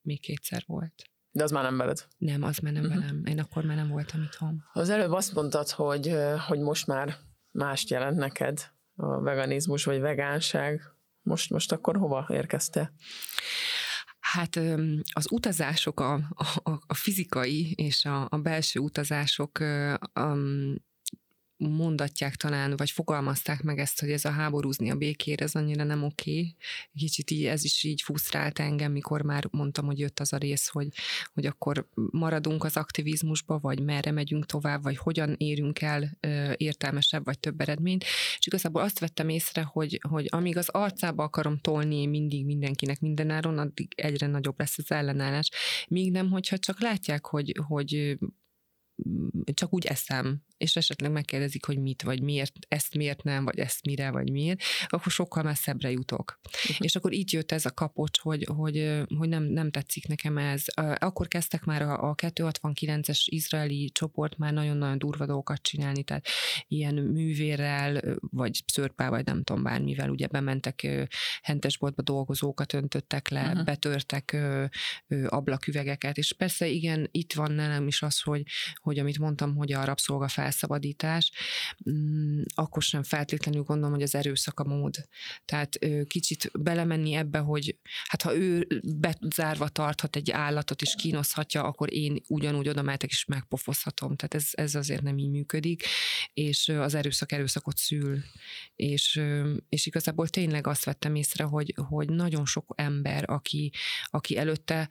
[0.02, 1.04] még kétszer volt.
[1.32, 2.08] De az már nem veled?
[2.18, 3.00] Nem, az már nem uh-huh.
[3.00, 3.26] velem.
[3.26, 4.64] Én akkor már nem voltam itthon.
[4.74, 6.16] Az előbb azt mondtad, hogy,
[6.48, 7.16] hogy most már
[7.52, 10.82] mást jelent neked a veganizmus vagy vegánság.
[11.22, 12.94] Most, most akkor hova érkezte?
[14.20, 14.56] Hát
[15.14, 19.60] az utazások, a, a, a fizikai és a, a belső utazások
[20.20, 20.76] um,
[21.69, 26.04] mondatják talán, vagy fogalmazták meg ezt, hogy ez a háborúzni a békére, ez annyira nem
[26.04, 26.56] oké.
[26.93, 30.67] Kicsit így, ez is így fusztrált engem, mikor már mondtam, hogy jött az a rész,
[30.67, 30.88] hogy,
[31.34, 36.17] hogy akkor maradunk az aktivizmusba, vagy merre megyünk tovább, vagy hogyan érünk el
[36.58, 38.04] értelmesebb, vagy több eredményt.
[38.38, 43.58] És igazából azt vettem észre, hogy, hogy amíg az arcába akarom tolni mindig mindenkinek mindenáron,
[43.58, 45.50] addig egyre nagyobb lesz az ellenállás.
[45.88, 48.17] Míg nem, hogyha csak látják, hogy, hogy
[49.54, 53.86] csak úgy eszem, és esetleg megkérdezik, hogy mit, vagy miért, ezt miért nem, vagy ezt
[53.86, 56.39] mire, vagy miért, akkor sokkal messzebbre jutok.
[56.43, 56.76] Uh-huh.
[56.80, 60.63] És akkor így jött ez a kapocs, hogy, hogy, hogy nem, nem tetszik nekem ez.
[60.97, 66.28] Akkor kezdtek már a, a 269-es izraeli csoport már nagyon-nagyon durva dolgokat csinálni, tehát
[66.67, 71.08] ilyen művérrel, vagy szörpá, vagy nem tudom, bármivel, ugye bementek
[71.41, 73.63] hentesboltba dolgozókat öntöttek le, uh-huh.
[73.63, 74.38] betörtek
[75.26, 78.43] ablaküvegeket, és persze igen, itt van nem is az, hogy,
[78.76, 81.32] hogy amit mondtam, hogy a rabszolga fel felszabadítás,
[81.90, 84.96] mm, akkor sem feltétlenül gondolom, hogy az erőszak a mód.
[85.46, 88.68] Tehát kicsit belemenni ebbe, hogy hát ha ő
[89.00, 94.16] bezárva tarthat egy állatot és kínoszhatja, akkor én ugyanúgy oda mehetek és megpofozhatom.
[94.16, 95.84] Tehát ez, ez azért nem így működik,
[96.34, 98.20] és az erőszak erőszakot szül.
[98.76, 99.22] És,
[99.70, 103.72] és igazából tényleg azt vettem észre, hogy, hogy nagyon sok ember, aki,
[104.06, 104.90] aki előtte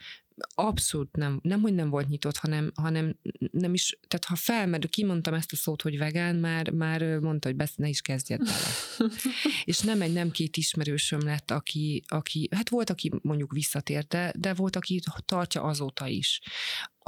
[0.55, 3.17] abszolút nem, nem, hogy nem volt nyitott, hanem, hanem
[3.51, 7.57] nem is, tehát ha felmerül, kimondtam ezt a szót, hogy vegán, már, már mondta, hogy
[7.57, 9.11] besz, ne is kezdjed bele.
[9.65, 14.55] és nem egy, nem két ismerősöm lett, aki, aki, hát volt, aki mondjuk visszatérte, de
[14.55, 16.41] volt, aki tartja azóta is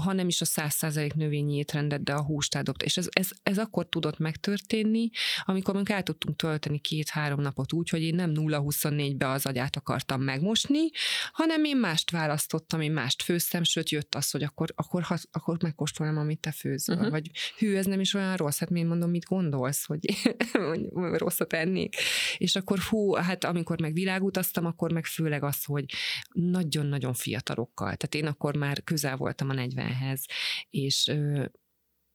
[0.03, 2.85] ha nem is a száz százalék növényi étrendet, de a húst eldobta.
[2.85, 5.11] És ez, ez, ez akkor tudott megtörténni,
[5.45, 10.23] amikor még el tudtunk tölteni két-három napot úgy, hogy én nem 0-24-be az agyát akartam
[10.23, 10.91] megmosni,
[11.33, 15.57] hanem én mást választottam, én mást főztem, sőt jött az, hogy akkor, akkor, ha, akkor
[15.63, 16.89] megkóstolom, amit te főz.
[16.89, 17.11] Uh-huh.
[17.11, 20.07] Vagy hű, ez nem is olyan rossz, hát én mondom, mit gondolsz, hogy,
[20.71, 21.97] hogy rosszat ennék.
[22.39, 25.85] És akkor hú, hát amikor meg világutaztam, akkor meg főleg az, hogy
[26.33, 27.97] nagyon-nagyon fiatalokkal.
[27.97, 30.25] Tehát én akkor már közel voltam a 40 ehhez,
[30.71, 31.13] és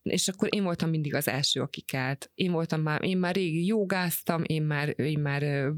[0.07, 2.31] és akkor én voltam mindig az első, aki kelt.
[2.33, 5.71] Én voltam már, én már régi jogáztam, én már, én már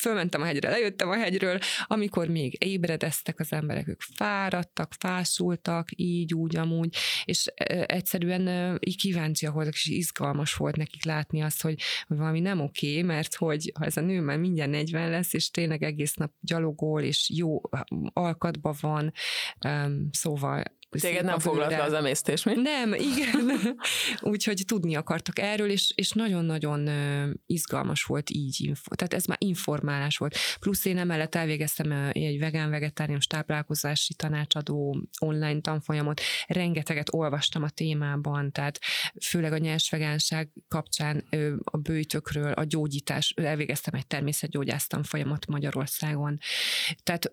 [0.00, 6.34] fölmentem a hegyre, lejöttem a hegyről, amikor még ébredeztek az emberek, ők fáradtak, fásultak, így,
[6.34, 7.46] úgy, amúgy, és
[7.86, 13.34] egyszerűen így kíváncsiak voltak, és izgalmas volt nekik látni azt, hogy valami nem oké, mert
[13.34, 17.30] hogy ha ez a nő már mindjárt 40 lesz, és tényleg egész nap gyalogol, és
[17.34, 17.60] jó
[18.12, 19.12] alkatban van,
[20.10, 22.54] szóval Téged nem foglalt le az emésztés, mi?
[22.54, 23.76] Nem, igen.
[24.32, 26.88] Úgyhogy tudni akartak erről, és, és nagyon-nagyon
[27.46, 28.94] izgalmas volt így, info.
[28.94, 30.36] tehát ez már informálás volt.
[30.60, 38.78] Plusz én emellett elvégeztem egy vegán-vegetáriánus táplálkozási tanácsadó online tanfolyamot, rengeteget olvastam a témában, tehát
[39.24, 41.24] főleg a nyers vegánság kapcsán
[41.64, 46.38] a bőjtökről, a gyógyítás, elvégeztem egy természetgyógyász tanfolyamot Magyarországon.
[47.02, 47.32] Tehát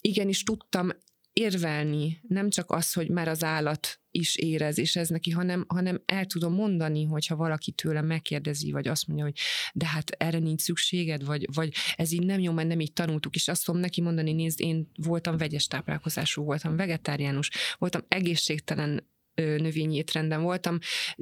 [0.00, 0.90] igenis tudtam
[1.38, 6.02] érvelni, nem csak az, hogy már az állat is érez, és ez neki, hanem, hanem
[6.06, 9.38] el tudom mondani, hogyha valaki tőlem megkérdezi, vagy azt mondja, hogy
[9.72, 13.34] de hát erre nincs szükséged, vagy, vagy ez így nem jó, mert nem így tanultuk,
[13.34, 19.96] és azt tudom neki mondani, nézd, én voltam vegyes táplálkozású, voltam vegetáriánus, voltam egészségtelen növényi
[19.96, 20.78] étrenden voltam,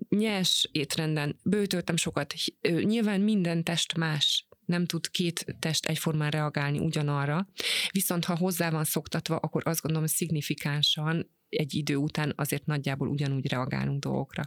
[0.09, 2.35] nyers étrenden, bőtöltem sokat.
[2.61, 7.48] Nyilván minden test más, nem tud két test egyformán reagálni ugyanarra,
[7.90, 13.09] viszont ha hozzá van szoktatva, akkor azt gondolom, hogy szignifikánsan egy idő után azért nagyjából
[13.09, 14.42] ugyanúgy reagálunk dolgokra.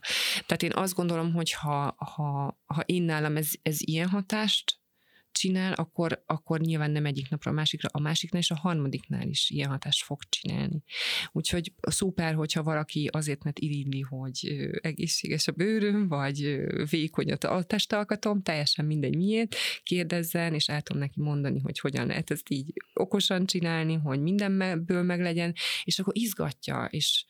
[0.46, 4.79] Tehát én azt gondolom, hogy ha, ha, ha én nálam ez, ez ilyen hatást
[5.40, 9.50] csinál, akkor, akkor nyilván nem egyik napra a másikra, a másiknál és a harmadiknál is
[9.50, 10.84] ilyen hatást fog csinálni.
[11.32, 18.42] Úgyhogy szuper, hogyha valaki azért, mert irigyli, hogy egészséges a bőröm, vagy vékony a testalkatom,
[18.42, 23.46] teljesen mindegy miért, kérdezzen, és el tudom neki mondani, hogy hogyan lehet ezt így okosan
[23.46, 27.26] csinálni, hogy mindenből meg legyen, és akkor izgatja, és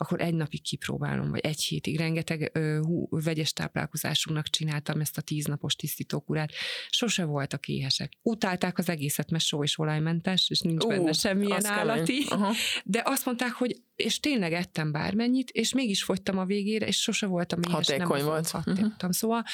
[0.00, 1.98] akkor egy napig kipróbálom, vagy egy hétig.
[1.98, 6.52] Rengeteg ö, hú, vegyes táplálkozásunknak csináltam ezt a tíznapos tisztítókurát.
[6.88, 8.12] Sose voltak éhesek.
[8.22, 12.26] Utálták az egészet, mert só és olajmentes, és nincs uh, benne semmilyen állati.
[12.30, 12.54] Uh-huh.
[12.84, 17.26] De azt mondták, hogy és tényleg ettem bármennyit, és mégis fogytam a végére, és sose
[17.26, 17.74] voltam éhes.
[17.74, 18.52] Hatékony nem volt.
[18.52, 19.10] Uh-huh.
[19.10, 19.44] Szóval,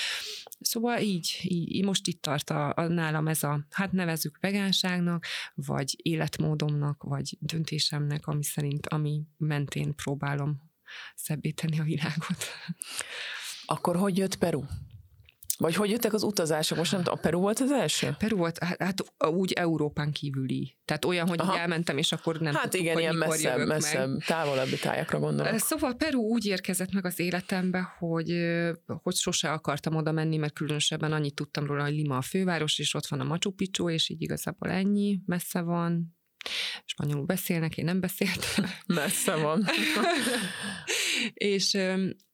[0.60, 5.96] szóval így, így, most itt tart a, a, nálam ez a, hát nevezük vegánságnak, vagy
[6.02, 10.62] életmódomnak, vagy döntésemnek, ami szerint, ami mentén próbálom
[11.14, 12.44] szebbíteni a világot.
[13.66, 14.62] Akkor hogy jött Peru?
[15.58, 16.78] Vagy hogy jöttek az utazások?
[16.78, 18.14] Most nem tudom, a Peru volt az első?
[18.18, 19.02] Peru volt, hát, hát
[19.34, 20.76] úgy Európán kívüli.
[20.84, 25.18] Tehát olyan, hogy elmentem, és akkor nem Hát tudtuk, igen, ilyen messzebb, messzebb, távolabbi tájakra
[25.18, 25.58] gondolok.
[25.58, 28.34] Szóval Peru úgy érkezett meg az életembe, hogy,
[28.86, 32.94] hogy sose akartam oda menni, mert különösebben annyit tudtam róla, hogy Lima a főváros, és
[32.94, 36.16] ott van a Machu Picchu, és így igazából ennyi, messze van,
[36.84, 38.64] spanyolul beszélnek, én nem beszéltem.
[38.86, 39.64] Messze van.
[41.34, 41.76] és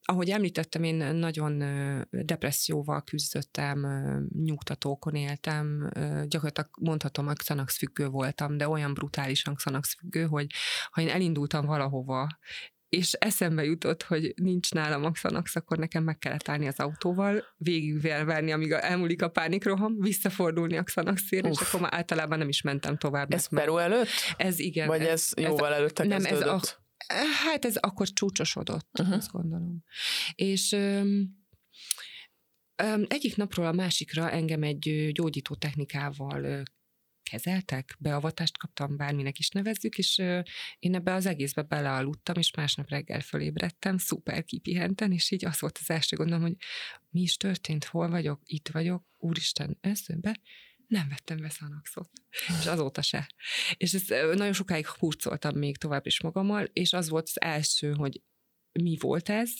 [0.05, 1.63] ahogy említettem, én nagyon
[2.11, 3.87] depresszióval küzdöttem,
[4.45, 5.91] nyugtatókon éltem,
[6.29, 10.47] gyakorlatilag mondhatom, hogy Xanax függő voltam, de olyan brutálisan Xanax függő, hogy
[10.91, 12.27] ha én elindultam valahova,
[12.89, 17.45] és eszembe jutott, hogy nincs nálam a Xanax, akkor nekem meg kellett állni az autóval,
[17.57, 22.97] végigverni, amíg elmúlik a pánikroham, visszafordulni a Xanaxért, és akkor már általában nem is mentem
[22.97, 23.33] tovább.
[23.33, 24.09] Ez Peru előtt?
[24.37, 24.87] Ez igen.
[24.87, 26.61] Vagy ez, ez jóval ez, előtte Nem, ez a,
[27.45, 29.17] Hát ez akkor csúcsosodott, uh-huh.
[29.17, 29.85] azt gondolom.
[30.35, 31.45] És öm,
[32.77, 36.63] öm, egyik napról a másikra engem egy gyógyító technikával
[37.31, 40.19] kezeltek, beavatást kaptam, bárminek is nevezzük, és
[40.79, 45.79] én ebbe az egészbe belealudtam, és másnap reggel fölébredtem, szuper kipihenten, és így az volt
[45.81, 46.57] az első gondom, hogy
[47.11, 50.41] mi is történt, hol vagyok, itt vagyok, úristen, eszembe,
[50.93, 52.11] nem vettem be szanaxot.
[52.61, 53.35] És azóta se.
[53.77, 58.23] És ezt nagyon sokáig hurcoltam még tovább is magammal, és az volt az első, hogy
[58.73, 59.51] mi volt ez,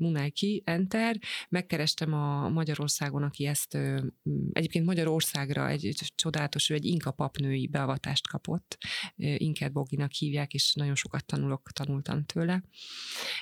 [0.00, 3.78] Munaj ki, enter, megkerestem a Magyarországon, aki ezt
[4.52, 8.78] egyébként Magyarországra egy csodálatos, ő egy inka papnői beavatást kapott,
[9.16, 12.62] Inket Boginak hívják, és nagyon sokat tanulok, tanultam tőle,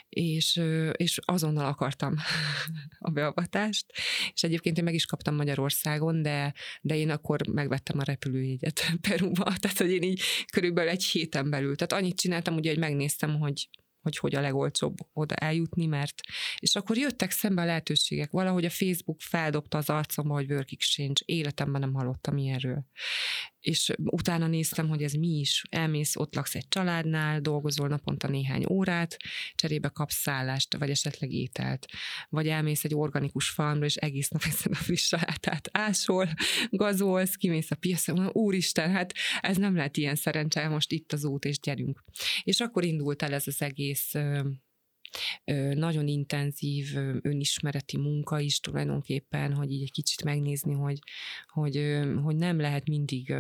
[0.09, 0.61] és,
[0.93, 2.15] és azonnal akartam
[2.99, 3.87] a beavatást,
[4.35, 9.45] és egyébként én meg is kaptam Magyarországon, de, de én akkor megvettem a repülőjegyet Peruba,
[9.45, 13.69] tehát hogy én így körülbelül egy héten belül, tehát annyit csináltam, ugye, hogy megnéztem, hogy
[14.09, 16.21] hogy hogy a legolcsóbb oda eljutni, mert
[16.59, 18.31] és akkor jöttek szembe a lehetőségek.
[18.31, 22.85] Valahogy a Facebook feldobta az arcomba, hogy Work Exchange, életemben nem hallottam ilyenről
[23.61, 25.65] és utána néztem, hogy ez mi is.
[25.71, 29.17] Elmész, ott laksz egy családnál, dolgozol naponta néhány órát,
[29.55, 31.87] cserébe kapsz szállást, vagy esetleg ételt.
[32.29, 36.29] Vagy elmész egy organikus farmra, és egész nap eszed a friss salátát ásol,
[36.71, 41.45] gazolsz, kimész a piacon, úristen, hát ez nem lehet ilyen szerencse, most itt az út,
[41.45, 42.05] és gyerünk.
[42.43, 43.98] És akkor indult el ez az egész
[45.75, 50.99] nagyon intenzív önismereti munka is tulajdonképpen, hogy így egy kicsit megnézni, hogy,
[51.47, 53.35] hogy, hogy nem lehet mindig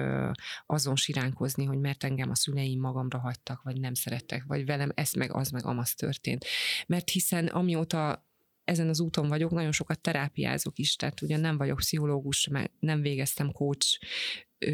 [0.67, 5.13] azon siránkozni, hogy mert engem a szüleim magamra hagytak, vagy nem szerettek, vagy velem ez
[5.13, 6.45] meg az meg amaz történt.
[6.87, 8.27] Mert hiszen amióta
[8.65, 13.01] ezen az úton vagyok, nagyon sokat terápiázok is, tehát ugyan nem vagyok pszichológus, mert nem
[13.01, 13.99] végeztem coach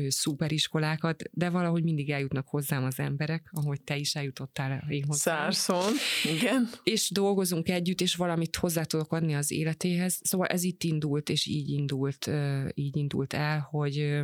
[0.08, 5.50] szuperiskolákat, de valahogy mindig eljutnak hozzám az emberek, ahogy te is eljutottál én hozzám.
[5.50, 5.92] Szárszon,
[6.36, 6.68] igen.
[6.82, 10.20] És dolgozunk együtt, és valamit hozzá tudok adni az életéhez.
[10.22, 12.30] Szóval ez itt indult, és így indult,
[12.74, 14.22] így indult el, hogy,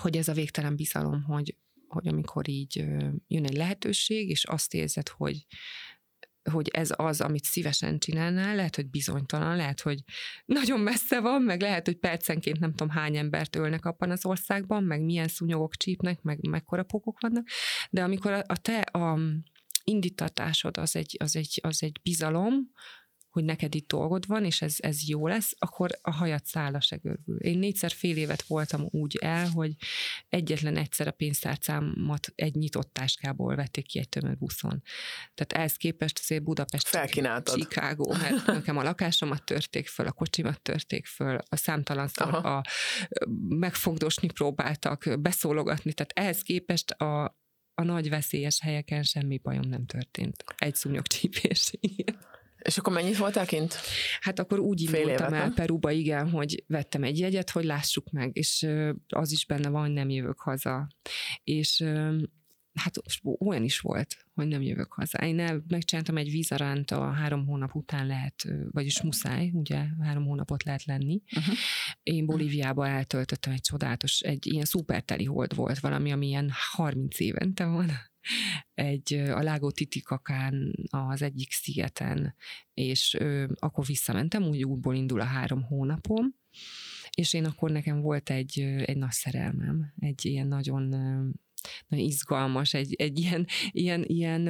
[0.00, 1.56] hogy ez a végtelen bizalom, hogy,
[1.88, 2.76] hogy amikor így
[3.28, 5.46] jön egy lehetőség, és azt érzed, hogy
[6.48, 10.02] hogy ez az, amit szívesen csinálnál, lehet, hogy bizonytalan, lehet, hogy
[10.44, 14.84] nagyon messze van, meg lehet, hogy percenként nem tudom hány embert ölnek abban az országban,
[14.84, 17.48] meg milyen szúnyogok csípnek, meg mekkora pokok vannak,
[17.90, 19.18] de amikor a, a te a
[19.84, 22.70] indítatásod az egy, az egy, az egy bizalom,
[23.30, 27.00] hogy neked itt dolgod van, és ez, ez jó lesz, akkor a hajat szálla se.
[27.38, 29.72] Én négyszer fél évet voltam úgy el, hogy
[30.28, 34.82] egyetlen egyszer a pénztárcámat egy nyitott táskából vették ki egy tömörbuszon.
[35.34, 36.88] Tehát ehhez képest azért Budapest.
[37.58, 42.62] Chicago, mert nekem a lakásomat törték föl, a kocsimat törték föl, a számtalan a,
[43.48, 47.24] megfogdosni próbáltak, beszólogatni, tehát ehhez képest a,
[47.74, 50.44] a nagy veszélyes helyeken semmi bajom nem történt.
[50.56, 51.72] Egy szúnyogcsípés.
[52.62, 53.74] És akkor mennyit voltál kint?
[54.20, 58.66] Hát akkor úgy indultam el Peruba, igen, hogy vettem egy jegyet, hogy lássuk meg, és
[59.08, 60.88] az is benne van, hogy nem jövök haza.
[61.44, 61.84] És
[62.74, 63.00] hát
[63.38, 65.18] olyan is volt, hogy nem jövök haza.
[65.18, 70.64] Én el, megcsináltam egy vízaránt a három hónap után lehet, vagyis muszáj, ugye három hónapot
[70.64, 71.22] lehet lenni.
[71.36, 71.54] Uh-huh.
[72.02, 77.64] Én Bolíviába eltöltöttem egy csodálatos, egy ilyen szuperteli hold volt, valami, ami ilyen 30 évente
[77.64, 77.90] van
[78.74, 82.34] egy a Lágó Titikakán az egyik szigeten,
[82.74, 86.34] és ö, akkor visszamentem, úgy útból indul a három hónapom,
[87.10, 90.82] és én akkor nekem volt egy, egy nagy szerelmem, egy ilyen nagyon,
[91.88, 94.46] nagyon izgalmas, egy, egy ilyen, ilyen, ilyen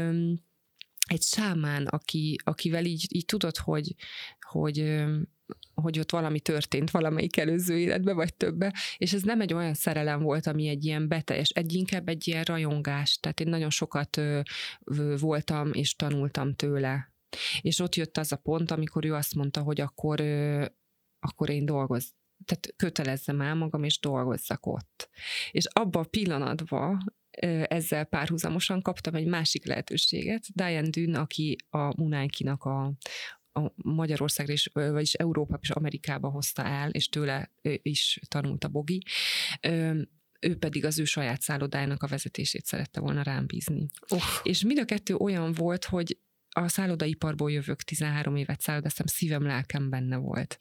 [1.08, 3.94] egy sámán, aki, akivel így, így tudod, hogy,
[4.40, 5.04] hogy
[5.80, 10.22] hogy ott valami történt valamelyik előző életbe, vagy többe, és ez nem egy olyan szerelem
[10.22, 14.40] volt, ami egy ilyen beteljes, egy inkább egy ilyen rajongás, tehát én nagyon sokat ö,
[14.84, 17.12] ö, voltam és tanultam tőle.
[17.60, 20.66] És ott jött az a pont, amikor ő azt mondta, hogy akkor, ö,
[21.18, 25.08] akkor én dolgoz, tehát kötelezzem el magam, és dolgozzak ott.
[25.50, 27.16] És abban a pillanatban
[27.64, 30.44] ezzel párhuzamosan kaptam egy másik lehetőséget.
[30.54, 32.92] Diane Dünn, aki a Munájkinak a,
[33.58, 39.02] a Magyarországra is, vagyis Európa és Amerikába hozta el, és tőle is tanult a Bogi
[40.40, 43.88] ő pedig az ő saját szállodájának a vezetését szerette volna rám bízni.
[44.10, 44.22] Uh.
[44.42, 46.18] És mind a kettő olyan volt, hogy
[46.48, 50.56] a szállodaiparból jövök, 13 évet szállodáztam, szívem, lelkem benne volt.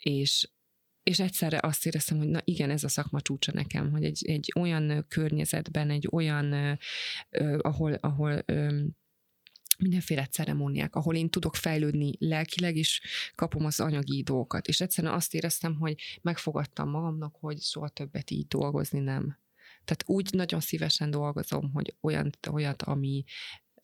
[0.00, 0.48] És
[1.02, 4.52] és egyszerre azt éreztem, hogy na igen, ez a szakma csúcsa nekem, hogy egy, egy
[4.58, 6.78] olyan környezetben, egy olyan,
[7.58, 8.44] ahol, ahol
[9.82, 13.02] mindenféle ceremóniák, ahol én tudok fejlődni lelkileg, és
[13.34, 14.66] kapom az anyagi dolgokat.
[14.66, 19.40] És egyszerűen azt éreztem, hogy megfogadtam magamnak, hogy soha többet így dolgozni nem.
[19.84, 23.24] Tehát úgy nagyon szívesen dolgozom, hogy olyan, olyat, ami,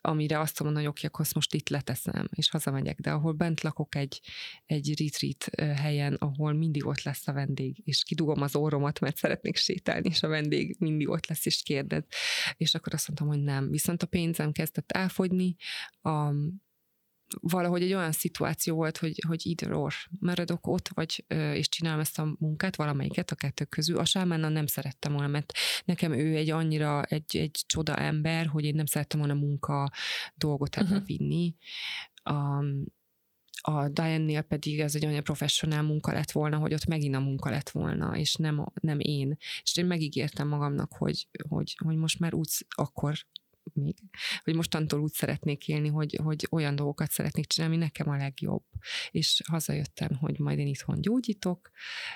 [0.00, 3.60] amire azt mondom, hogy oké, akkor azt most itt leteszem, és hazamegyek, de ahol bent
[3.60, 4.20] lakok egy,
[4.66, 9.56] egy retreat helyen, ahol mindig ott lesz a vendég, és kidugom az orromat, mert szeretnék
[9.56, 12.04] sétálni, és a vendég mindig ott lesz, és kérdez.
[12.56, 13.70] És akkor azt mondtam, hogy nem.
[13.70, 15.56] Viszont a pénzem kezdett elfogyni,
[16.00, 16.32] a,
[17.40, 22.18] valahogy egy olyan szituáció volt, hogy, hogy either or maradok ott, vagy, és csinálom ezt
[22.18, 23.98] a munkát, valamelyiket a kettő közül.
[23.98, 25.52] A sámánnal nem szerettem volna, mert
[25.84, 29.90] nekem ő egy annyira egy, egy csoda ember, hogy én nem szerettem volna munka
[30.34, 31.06] dolgot ebbe uh-huh.
[31.06, 31.54] vinni.
[32.22, 32.64] A,
[33.60, 37.50] a Diane-nél pedig ez egy olyan professzionál munka lett volna, hogy ott megint a munka
[37.50, 39.36] lett volna, és nem, nem én.
[39.62, 43.14] És én megígértem magamnak, hogy, hogy, hogy most már úgy akkor
[43.74, 43.96] még,
[44.44, 48.64] hogy mostantól úgy szeretnék élni, hogy, hogy olyan dolgokat szeretnék csinálni, ami nekem a legjobb.
[49.10, 51.70] És hazajöttem, hogy majd én itthon gyógyítok,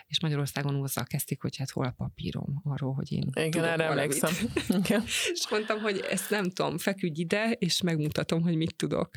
[0.07, 4.33] és Magyarországon azzal kezdték, hogy hát hol a papírom arról, hogy én Igen, erre emlékszem.
[4.85, 5.03] Igen.
[5.33, 9.11] és mondtam, hogy ezt nem tudom, feküdj ide, és megmutatom, hogy mit tudok.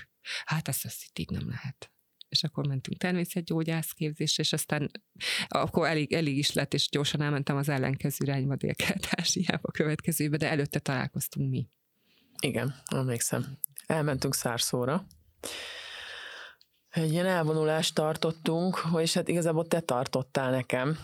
[0.45, 1.89] Hát ezt, ezt itt így nem lehet
[2.36, 4.91] és akkor mentünk természetgyógyász képzésre, és aztán
[5.48, 10.80] akkor elég, elég is lett, és gyorsan elmentem az ellenkező irányba Dél-Kelet-Ázsiába következőbe, de előtte
[10.80, 11.69] találkoztunk mi.
[12.39, 13.58] Igen, emlékszem.
[13.86, 15.06] Elmentünk szárszóra.
[16.89, 20.98] Egy ilyen elvonulást tartottunk, és hát igazából te tartottál nekem.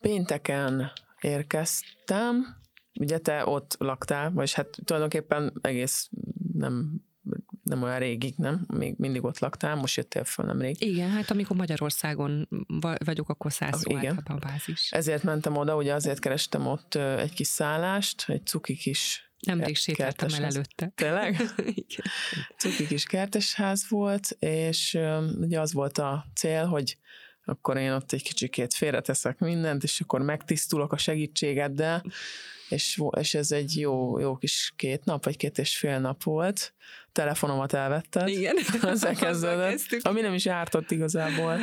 [0.00, 2.56] Pénteken érkeztem,
[3.00, 6.10] ugye te ott laktál, vagy hát tulajdonképpen egész
[6.52, 7.04] nem
[7.62, 8.66] nem olyan régig, nem?
[8.74, 10.76] Még mindig ott laktál, most jöttél föl nem rég.
[10.80, 12.48] Igen, hát amikor Magyarországon
[13.04, 13.52] vagyok, akkor
[13.84, 14.16] Igen.
[14.24, 14.90] a bázis.
[14.90, 20.28] Ezért mentem oda, ugye azért kerestem ott egy kis szállást, egy cuki kis Nemrég sétáltam
[20.32, 20.92] el előtte.
[20.94, 21.40] Tényleg?
[21.56, 22.06] Igen.
[22.56, 24.98] Cuki kis kertesház volt, és
[25.40, 26.96] ugye az volt a cél, hogy
[27.44, 32.04] akkor én ott egy kicsikét félreteszek mindent, és akkor megtisztulok a segítségeddel,
[32.68, 36.74] és, és ez egy jó, jó kis két nap, vagy két és fél nap volt.
[37.12, 38.28] Telefonomat elvetted.
[38.28, 38.56] Igen.
[38.82, 39.80] Ezzel kezdődött.
[40.02, 41.58] Ami nem is ártott igazából.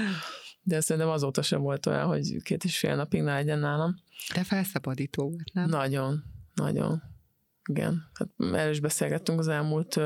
[0.62, 3.96] De szerintem azóta sem volt olyan, hogy két és fél napig ne legyen nálam.
[4.34, 5.70] De felszabadító volt, nem?
[5.70, 7.02] Nagyon, nagyon.
[7.70, 8.10] Igen.
[8.14, 10.00] Hát erről is beszélgettünk az elmúlt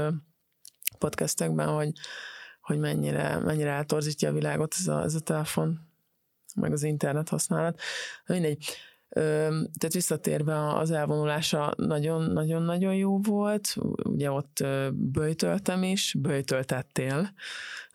[0.98, 1.92] podcastekben, hogy,
[2.64, 5.80] hogy mennyire, mennyire eltorzítja a világot ez a, ez a telefon,
[6.56, 7.80] meg az internet használat.
[8.26, 8.66] Mindegy.
[9.10, 13.76] Tehát visszatérve az elvonulása nagyon-nagyon-nagyon jó volt.
[14.04, 17.34] Ugye ott böjtöltem is, böjtöltettél.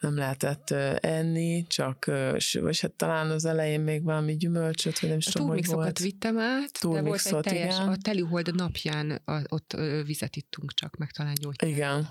[0.00, 2.04] Nem lehetett enni, csak,
[2.60, 5.98] vagy hát talán az elején még valami gyümölcsöt, vagy nem is a tudom, hogy volt.
[5.98, 7.88] vittem át, de volt egy teljes, igen.
[7.88, 11.70] a telihold napján a, ott vizet ittunk csak, meg talán gyógytát.
[11.70, 12.08] Igen.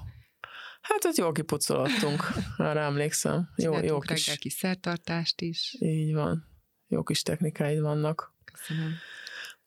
[0.88, 2.24] Hát ott jól kipucolottunk,
[2.58, 3.50] arra emlékszem.
[3.56, 4.38] Jó, jó kis...
[4.38, 5.76] kis szertartást is.
[5.80, 6.46] Így van.
[6.88, 8.36] Jó kis technikáid vannak.
[8.54, 8.92] Köszönöm.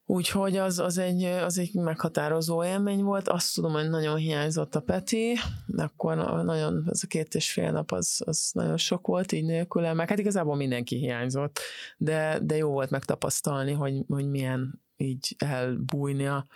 [0.05, 3.29] Úgyhogy az, az, egy, az egy meghatározó élmény volt.
[3.29, 5.39] Azt tudom, hogy nagyon hiányzott a Peti,
[5.77, 9.93] akkor nagyon, ez a két és fél nap az, az nagyon sok volt így nélküle,
[9.93, 11.61] meg hát igazából mindenki hiányzott,
[11.97, 16.47] de, de jó volt megtapasztalni, hogy, hogy milyen így elbújni a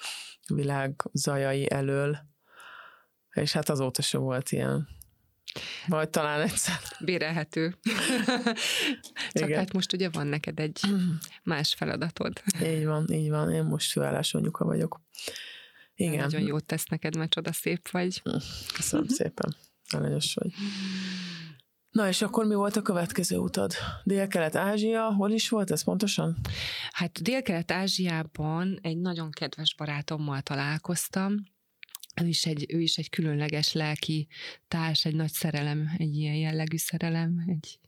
[0.55, 2.19] világ zajai elől,
[3.35, 4.89] és hát azóta se volt ilyen
[5.87, 6.75] vagy talán egyszer.
[7.01, 7.77] Bérelhető.
[9.33, 9.59] Csak Igen.
[9.59, 10.81] hát most ugye van neked egy
[11.43, 12.43] más feladatod.
[12.63, 13.53] Így van, így van.
[13.53, 15.01] Én most főállás anyuka vagyok.
[15.95, 16.17] Igen.
[16.17, 18.23] Nagyon jót tesz neked, mert csoda szép vagy.
[18.75, 19.57] Köszönöm szépen.
[19.89, 20.53] Aranyos vagy.
[21.91, 23.73] Na és akkor mi volt a következő utad?
[24.05, 26.37] Dél-Kelet-Ázsia, hol is volt ez pontosan?
[26.93, 31.35] Hát Dél-Kelet-Ázsiában egy nagyon kedves barátommal találkoztam,
[32.23, 34.29] ő is, egy, ő is egy különleges lelki
[34.69, 37.45] társ, egy nagy szerelem, egy ilyen jellegű szerelem.
[37.47, 37.79] Egy,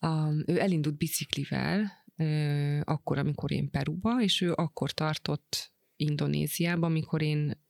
[0.00, 7.22] a, ő elindult biciklivel, ö, akkor, amikor én Peruba, és ő akkor tartott Indonéziába, amikor
[7.22, 7.60] én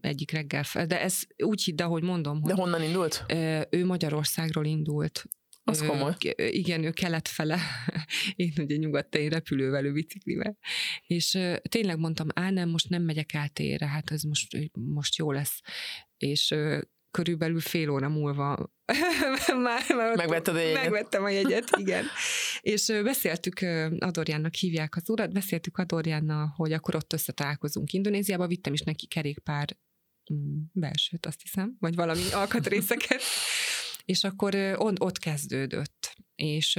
[0.00, 2.42] egyik reggel, fel, de ez úgy hidd, ahogy mondom.
[2.42, 3.24] De honnan indult?
[3.70, 5.24] Ő Magyarországról indult.
[5.68, 6.14] Az komoly.
[6.36, 7.58] Igen, ő kelet fele,
[8.36, 10.58] én ugye nyugadt, én repülővel, ő biciklivel.
[11.06, 11.38] És
[11.68, 15.60] tényleg mondtam, á nem, most nem megyek át ére, hát ez most, most jó lesz.
[16.16, 16.54] És
[17.10, 18.72] körülbelül fél óra múlva
[19.62, 20.82] már, már Megvetted a jegyet?
[20.82, 22.04] Megvettem a jegyet, igen.
[22.60, 23.60] És beszéltük,
[23.98, 29.76] Adorjánnak hívják az urat, beszéltük Adorjánnal, hogy akkor ott összetalálkozunk Indonéziába, vittem is neki kerékpár
[30.34, 33.22] mm, belsőt, azt hiszem, vagy valami alkatrészeket,
[34.06, 36.16] és akkor ott, kezdődött.
[36.34, 36.78] És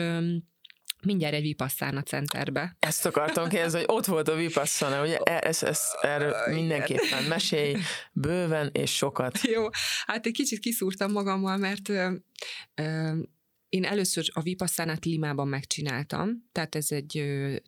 [1.02, 2.76] mindjárt egy Vipassana centerbe.
[2.80, 7.76] Ezt akartam kérdezni, hogy ott volt a Vipassana, ugye ezt, ezt erről mindenképpen mesélj
[8.14, 9.42] bőven és sokat.
[9.42, 9.64] Jó,
[10.06, 12.14] hát egy kicsit kiszúrtam magammal, mert ö,
[12.76, 13.12] ö,
[13.70, 17.24] én először a Vipassana-t Limában megcsináltam, tehát ez egy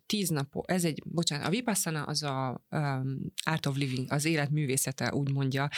[0.06, 4.50] tíz nap, ez egy, bocsánat, a Vipassana az a um, Art of Living, az élet
[4.50, 5.68] művészete, úgy mondja.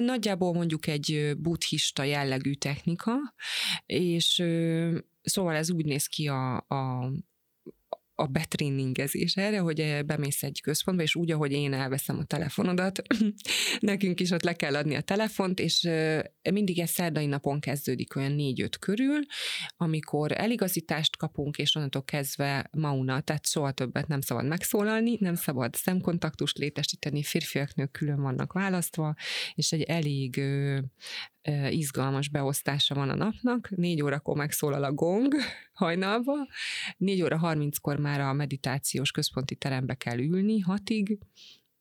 [0.00, 3.14] Nagyjából mondjuk egy buddhista jellegű technika,
[3.86, 4.42] és
[5.22, 7.12] szóval ez úgy néz ki a, a
[8.20, 13.02] a betréningezés erre, hogy bemész egy központba, és úgy, ahogy én elveszem a telefonodat,
[13.80, 15.88] nekünk is ott le kell adni a telefont, és
[16.50, 19.20] mindig ez szerdai napon kezdődik olyan négy-öt körül,
[19.76, 25.74] amikor eligazítást kapunk, és onnantól kezdve mauna, tehát soha többet nem szabad megszólalni, nem szabad
[25.74, 29.14] szemkontaktust létesíteni, férfiak, nők külön vannak választva,
[29.54, 30.40] és egy elég
[31.70, 33.70] izgalmas beosztása van a napnak.
[33.70, 35.34] Négy órakor megszólal a gong
[35.72, 36.34] hajnalba,
[36.96, 41.18] négy óra harminckor már a meditációs központi terembe kell ülni, hatig,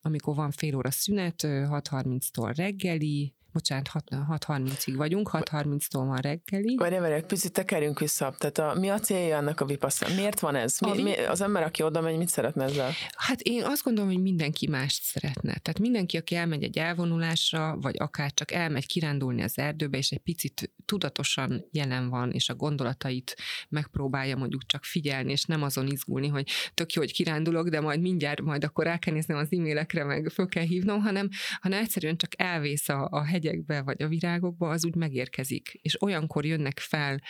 [0.02, 6.76] amikor van fél óra szünet, 6.30-tól reggeli, bocsánat, 6.30-ig vagyunk, 6.30-tól van reggeli.
[6.76, 8.36] Várj, várj, picit tekerjünk vissza.
[8.38, 10.12] Tehát a, mi a célja ennek a vipasszán?
[10.16, 10.80] Miért van ez?
[10.80, 12.92] Mi, mi, az ember, aki oda megy, mit szeretne ezzel?
[13.18, 15.54] Hát én azt gondolom, hogy mindenki mást szeretne.
[15.54, 20.20] Tehát mindenki, aki elmegy egy elvonulásra, vagy akár csak elmegy kirándulni az erdőbe, és egy
[20.20, 23.36] picit tudatosan jelen van, és a gondolatait
[23.70, 28.02] megpróbálja mondjuk csak figyelni, és nem azon izgulni, hogy tök jó, hogy kirándulok, de majd
[28.02, 31.30] mindjárt, majd akkor el kell néznem az e-mailekre, meg föl kell hívnom, hanem,
[31.60, 35.80] hanem egyszerűen csak elvész a, a hegy hegyekbe, vagy a virágokba, az úgy megérkezik.
[35.82, 37.22] És olyankor jönnek fel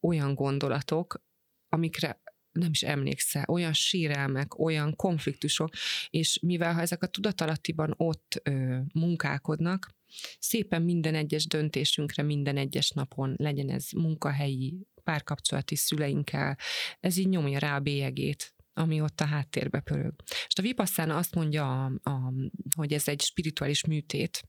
[0.00, 1.22] olyan gondolatok,
[1.68, 2.20] amikre
[2.52, 5.72] nem is emlékszel, olyan sírelmek, olyan konfliktusok,
[6.10, 9.90] és mivel ha ezek a tudatalattiban ott ö, munkálkodnak,
[10.38, 16.56] szépen minden egyes döntésünkre, minden egyes napon, legyen ez munkahelyi, párkapcsolati szüleinkkel,
[17.00, 20.14] ez így nyomja rá a bélyegét ami ott a háttérbe pörög.
[20.46, 22.32] És a Vipassana azt mondja, a, a,
[22.76, 24.42] hogy ez egy spirituális műtét,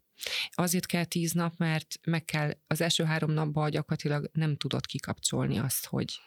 [0.51, 5.57] Azért kell tíz nap, mert meg kell az első három napban gyakorlatilag nem tudod kikapcsolni
[5.57, 6.19] azt, hogy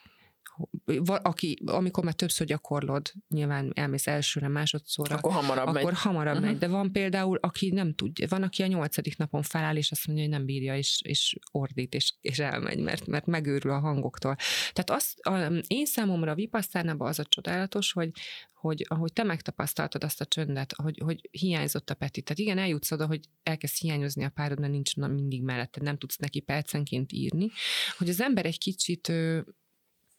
[1.07, 5.95] aki, amikor már többször gyakorlod, nyilván elmész elsőre, másodszorra, akkor hamarabb akkor megy.
[5.95, 6.45] hamarabb Mhm.
[6.45, 6.59] megy.
[6.59, 10.25] De van például, aki nem tudja, van, aki a nyolcadik napon feláll, és azt mondja,
[10.25, 14.37] hogy nem bírja, és, és ordít, és, és elmegy, mert, mert megőrül a hangoktól.
[14.73, 18.11] Tehát azt, a, én számomra a vipasszánában az a csodálatos, hogy,
[18.55, 22.23] hogy ahogy te megtapasztaltad azt a csöndet, hogy, hogy hiányzott a Peti.
[22.23, 26.17] Tehát igen, eljutsz oda, hogy elkezd hiányozni a párod, mert nincs mindig mellette, nem tudsz
[26.17, 27.51] neki percenként írni,
[27.99, 29.13] hogy az ember egy kicsit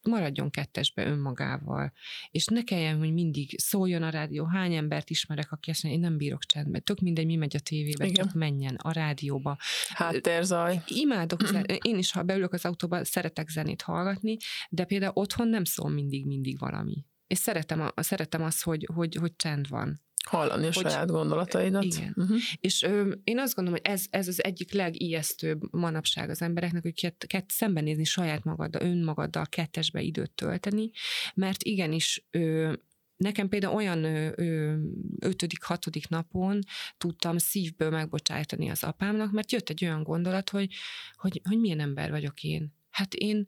[0.08, 1.94] maradjon kettesbe önmagával,
[2.32, 4.46] és ne kelljen, hogy mindig szóljon a rádió.
[4.46, 6.84] Hány embert ismerek, aki azt mondja, én nem bírok csendben.
[6.84, 8.26] Tök mindegy, mi megy a tévébe, Igen.
[8.26, 9.58] csak menjen a rádióba.
[9.88, 10.82] Háttérzaj.
[10.88, 11.42] Imádok,
[11.90, 14.38] én is, ha beülök az autóba, szeretek zenét hallgatni,
[14.70, 17.06] de például otthon nem szól mindig-mindig valami.
[17.28, 20.06] És szeretem, a, szeretem azt, hogy, hogy, hogy csend van.
[20.28, 21.84] Hallani a Hogy- saját gondolataidat.
[21.84, 22.14] Igen.
[22.16, 22.38] Uh-huh.
[22.60, 26.94] És ö, én azt gondolom, hogy ez, ez az egyik legijesztőbb manapság az embereknek, hogy
[26.94, 30.92] kett, kett szembenézni saját magaddal, önmagaddal, kettesbe időt tölteni,
[31.34, 32.74] mert igenis ö,
[33.18, 34.76] Nekem például olyan ö, ö,
[35.20, 36.60] ötödik, hatodik napon
[36.98, 40.74] tudtam szívből megbocsájtani az apámnak, mert jött egy olyan gondolat, hogy,
[41.16, 42.74] hogy, hogy milyen ember vagyok én.
[42.90, 43.48] Hát én,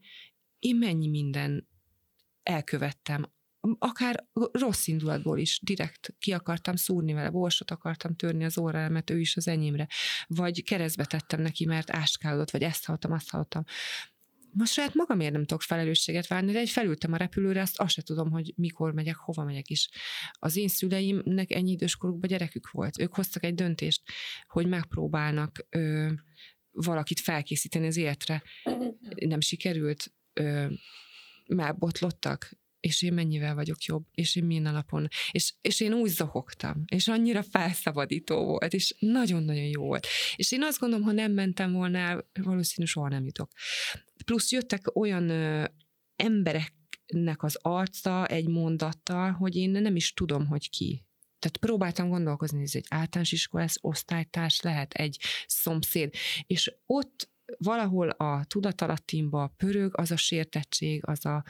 [0.59, 1.67] én mennyi minden
[2.43, 3.31] elkövettem,
[3.77, 9.09] akár rossz indulatból is direkt ki akartam szúrni vele, borsot akartam törni az órára, mert
[9.09, 9.87] ő is az enyémre,
[10.27, 13.63] vagy keresztbe tettem neki, mert áskálódott, vagy ezt hallottam, azt hallottam.
[14.51, 18.01] Most saját magamért nem tudok felelősséget válni, de egy felültem a repülőre, azt azt se
[18.01, 19.89] tudom, hogy mikor megyek, hova megyek is.
[20.31, 22.99] Az én szüleimnek ennyi időskorukban gyerekük volt.
[22.99, 24.01] Ők hoztak egy döntést,
[24.47, 26.11] hogy megpróbálnak ö,
[26.71, 28.43] valakit felkészíteni az életre.
[29.15, 30.67] Nem sikerült, ö,
[31.47, 35.07] már botlottak, és én mennyivel vagyok jobb, és én milyen alapon.
[35.31, 40.07] És, és én úgy zokogtam, és annyira felszabadító volt, és nagyon-nagyon jó volt.
[40.35, 42.29] És én azt gondolom, ha nem mentem volna el,
[42.83, 43.51] soha nem jutok.
[44.25, 45.65] Plusz jöttek olyan ö,
[46.15, 51.03] embereknek az arca egy mondattal, hogy én nem is tudom, hogy ki.
[51.39, 56.13] Tehát próbáltam gondolkozni, hogy ez egy általános iskolás osztálytárs lehet, egy szomszéd.
[56.47, 61.43] És ott valahol a tudatalattimba pörög az a sértettség, az a,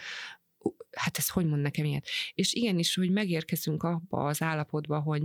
[0.91, 2.07] hát ez hogy mond nekem ilyet?
[2.33, 5.23] És igenis, hogy megérkezünk abba az állapotba, hogy,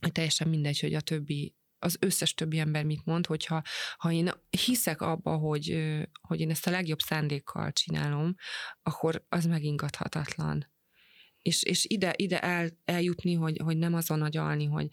[0.00, 3.62] hogy teljesen mindegy, hogy a többi az összes többi ember mit mond, hogyha
[3.96, 8.34] ha én hiszek abba, hogy, hogy én ezt a legjobb szándékkal csinálom,
[8.82, 10.70] akkor az megingathatatlan.
[11.38, 14.88] És, és ide, ide el, eljutni, hogy, hogy nem azon agyalni, hogy,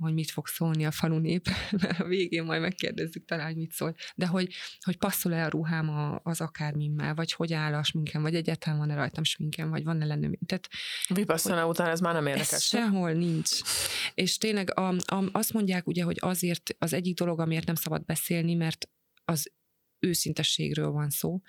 [0.00, 1.48] hogy mit fog szólni a falu nép,
[1.82, 5.88] mert a végén majd megkérdezzük talán, hogy mit szól, de hogy, hogy passzol-e a ruhám
[5.88, 10.04] a, az akármimmel, vagy hogy áll a sminkem, vagy egyáltalán van-e rajtam sminkem, vagy van-e
[10.04, 10.38] lennő.
[10.46, 10.68] Tehát
[11.08, 12.64] Vipasszana után ez már nem ez érdekes.
[12.64, 13.50] sehol nincs.
[14.14, 18.04] És tényleg a, a, azt mondják ugye, hogy azért az egyik dolog, amiért nem szabad
[18.04, 18.88] beszélni, mert
[19.24, 19.52] az
[19.98, 21.40] őszintességről van szó,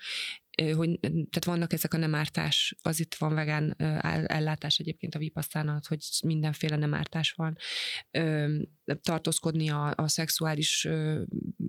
[0.56, 3.74] hogy tehát vannak ezek a nem ártás, az itt van vegán
[4.26, 7.56] ellátás egyébként a vipasszánat, hogy mindenféle nem ártás van.
[9.02, 10.88] Tartózkodni a, a szexuális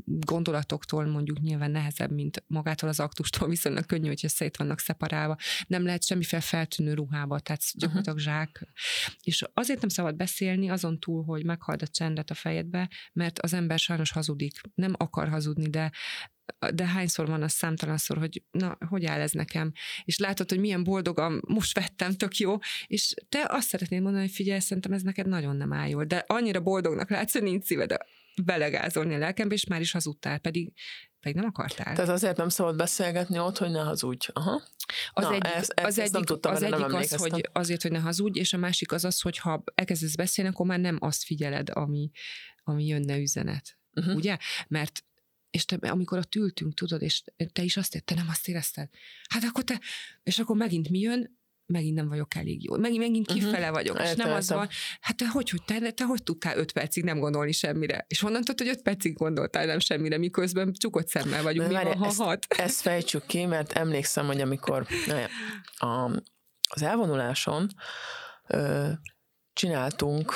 [0.06, 5.38] gondolatoktól mondjuk nyilván nehezebb, mint magától az aktustól, viszonylag könnyű, hogyha szét vannak szeparálva.
[5.68, 8.74] Nem lehet semmiféle feltűnő ruhába, tehát gyakorlatilag zsák.
[9.22, 13.54] És azért nem szabad beszélni azon túl, hogy meghald a csendet a fejedbe, mert az
[13.54, 14.62] ember sajnos hazudik.
[14.76, 15.92] Nem akar hazudni, de
[16.74, 19.72] de hányszor van az számtalanszor, hogy na, hogy áll ez nekem?
[20.04, 24.34] És látod, hogy milyen boldogan most vettem, tök jó, és te azt szeretnéd mondani, hogy
[24.34, 27.96] figyelj, szerintem ez neked nagyon nem áll jól, de annyira boldognak látsz, hogy nincs szíved
[28.44, 30.74] belegázolni a lelkembe, és már is hazudtál, pedig,
[31.20, 31.96] pedig nem akartál.
[31.96, 34.28] Tehát azért nem szabad beszélgetni ott, hogy ne hazudj.
[34.34, 34.62] Aha.
[35.12, 37.92] Az Na, egyik, ez- az ezt nem egyik, tudtam, az, egyik az, hogy azért, hogy
[37.92, 41.24] ne hazudj, és a másik az az, hogy ha elkezdesz beszélni, akkor már nem azt
[41.24, 42.12] figyeled, ami,
[42.64, 43.78] ami jönne üzenet.
[43.94, 44.16] Uh-huh.
[44.16, 44.38] Ugye?
[44.68, 45.04] Mert
[45.54, 47.24] és te, amikor ott ültünk, tudod, és
[47.54, 48.90] te is azt érted, te nem azt érezted.
[49.30, 49.80] Hát akkor te,
[50.24, 51.42] és akkor megint mi jön?
[51.66, 52.78] Megint nem vagyok elég jó.
[52.78, 53.38] Megint, megint Mhm.
[53.40, 54.00] kifele vagyok.
[54.02, 54.68] És nem az van,
[55.00, 58.06] hát te hogy, hogy te, te hogy tudtál öt percig nem gondolni semmire?
[58.08, 61.98] És honnan tudod, hogy öt percig gondoltál nem semmire, miközben csukott szemmel vagyunk, mi van,
[61.98, 62.46] ha ezt- hat?
[62.50, 64.88] Ezt fejtsük ki, mert emlékszem, hogy amikor
[65.76, 66.12] a,
[66.70, 67.68] az elvonuláson
[68.48, 68.90] ö,
[69.54, 70.34] csináltunk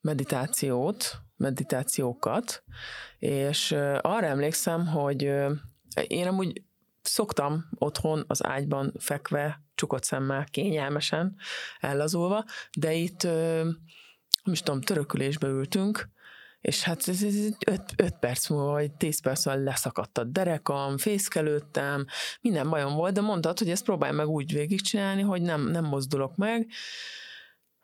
[0.00, 2.62] meditációt, meditációkat,
[3.18, 5.22] és arra emlékszem, hogy
[6.06, 6.62] én amúgy
[7.02, 11.36] szoktam otthon az ágyban fekve, csukott szemmel, kényelmesen,
[11.80, 12.44] ellazulva,
[12.78, 13.22] de itt,
[14.42, 16.08] nem is tudom, törökülésbe ültünk,
[16.60, 17.34] és hát ez, ez
[17.66, 22.06] öt, öt perc múlva, vagy tíz perc múlva leszakadt a derekam, fészkelődtem,
[22.40, 26.36] minden bajom volt, de mondtad, hogy ezt próbálj meg úgy végigcsinálni, hogy nem, nem mozdulok
[26.36, 26.70] meg.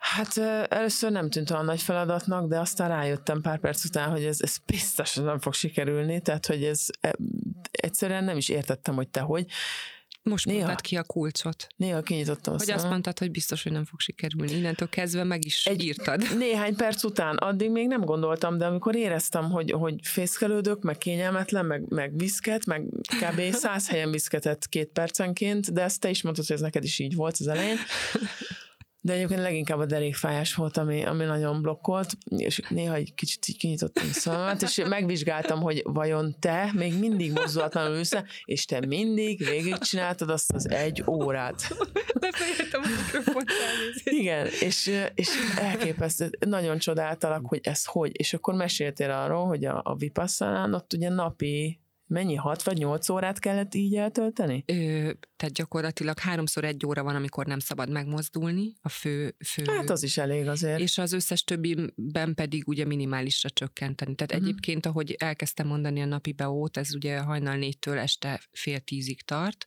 [0.02, 0.36] Hát
[0.68, 4.56] először nem tűnt olyan nagy feladatnak, de aztán rájöttem pár perc után, hogy ez, ez
[4.66, 7.14] biztos nem fog sikerülni, tehát hogy ez e,
[7.70, 9.46] egyszerűen nem is értettem, hogy te hogy.
[10.22, 10.58] Most Néha.
[10.58, 11.66] mondtad ki a kulcsot.
[11.76, 14.52] Néha kinyitottam a Hogy azt mondtad, hogy biztos, hogy nem fog sikerülni.
[14.52, 16.26] Innentől kezdve meg is Egy, írtad.
[16.38, 21.66] Néhány perc után, addig még nem gondoltam, de amikor éreztem, hogy, hogy fészkelődök, meg kényelmetlen,
[21.66, 22.84] meg, meg viszket, meg
[23.20, 23.40] kb.
[23.64, 27.14] száz helyen viszketett két percenként, de ezt te is mondtad, hogy ez neked is így
[27.14, 27.76] volt az elején.
[29.04, 33.56] De egyébként leginkább a derékfájás volt, ami, ami nagyon blokkolt, és néha egy kicsit így
[33.56, 38.12] kinyitottam a szememet, és megvizsgáltam, hogy vajon te még mindig mozdulatlanul ülsz,
[38.44, 41.76] és te mindig végigcsináltad azt az egy órát.
[42.20, 43.50] Befejezettem a mikrofont
[44.04, 49.80] Igen, és, és elképesztő, nagyon csodáltalak, hogy ez hogy, és akkor meséltél arról, hogy a,
[49.84, 51.81] a Vipasszalán ott ugye napi
[52.12, 52.34] Mennyi?
[52.34, 54.64] 6 vagy 8 órát kellett így eltölteni?
[54.66, 54.74] Ö,
[55.36, 58.72] tehát gyakorlatilag háromszor egy óra van, amikor nem szabad megmozdulni.
[58.80, 59.64] A fő, fő...
[59.66, 60.80] Hát az is elég azért.
[60.80, 64.14] És az összes többiben pedig ugye minimálisra csökkenteni.
[64.14, 64.48] Tehát uh-huh.
[64.48, 69.64] egyébként, ahogy elkezdtem mondani a napi beót, ez ugye hajnal négytől este fél tízig tart,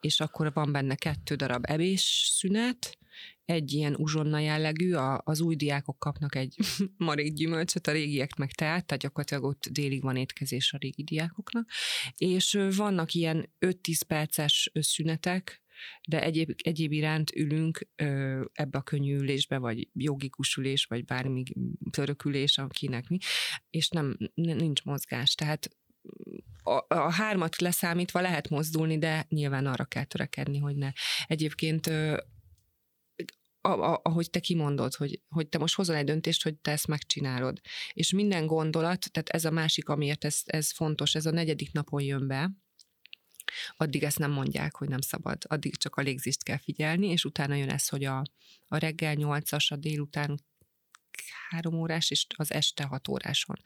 [0.00, 2.98] és akkor van benne kettő darab ebés szünet,
[3.46, 6.56] egy ilyen uzsonna jellegű, a, az új diákok kapnak egy
[6.96, 11.70] marék gyümölcsöt, a régiek meg teát, tehát gyakorlatilag ott délig van étkezés a régi diákoknak,
[12.16, 15.64] és vannak ilyen 5-10 perces szünetek,
[16.08, 21.42] de egyéb, egyéb iránt ülünk ö, ebbe a könnyű ülésbe, vagy jogikus ülés, vagy bármi
[21.90, 23.18] törökülés, akinek mi,
[23.70, 25.34] és nem, nincs mozgás.
[25.34, 25.70] Tehát
[26.62, 30.92] a, a hármat leszámítva lehet mozdulni, de nyilván arra kell törekedni, hogy ne.
[31.26, 31.90] Egyébként
[34.02, 37.60] ahogy te kimondod, hogy, hogy te most hozol egy döntést, hogy te ezt megcsinálod.
[37.92, 42.02] És minden gondolat, tehát ez a másik, amiért ez, ez fontos, ez a negyedik napon
[42.02, 42.50] jön be,
[43.76, 47.54] addig ezt nem mondják, hogy nem szabad, addig csak a légzést kell figyelni, és utána
[47.54, 48.22] jön ez, hogy a,
[48.66, 50.44] a reggel nyolcas, a délután
[51.48, 53.56] három órás, és az este hat órás van.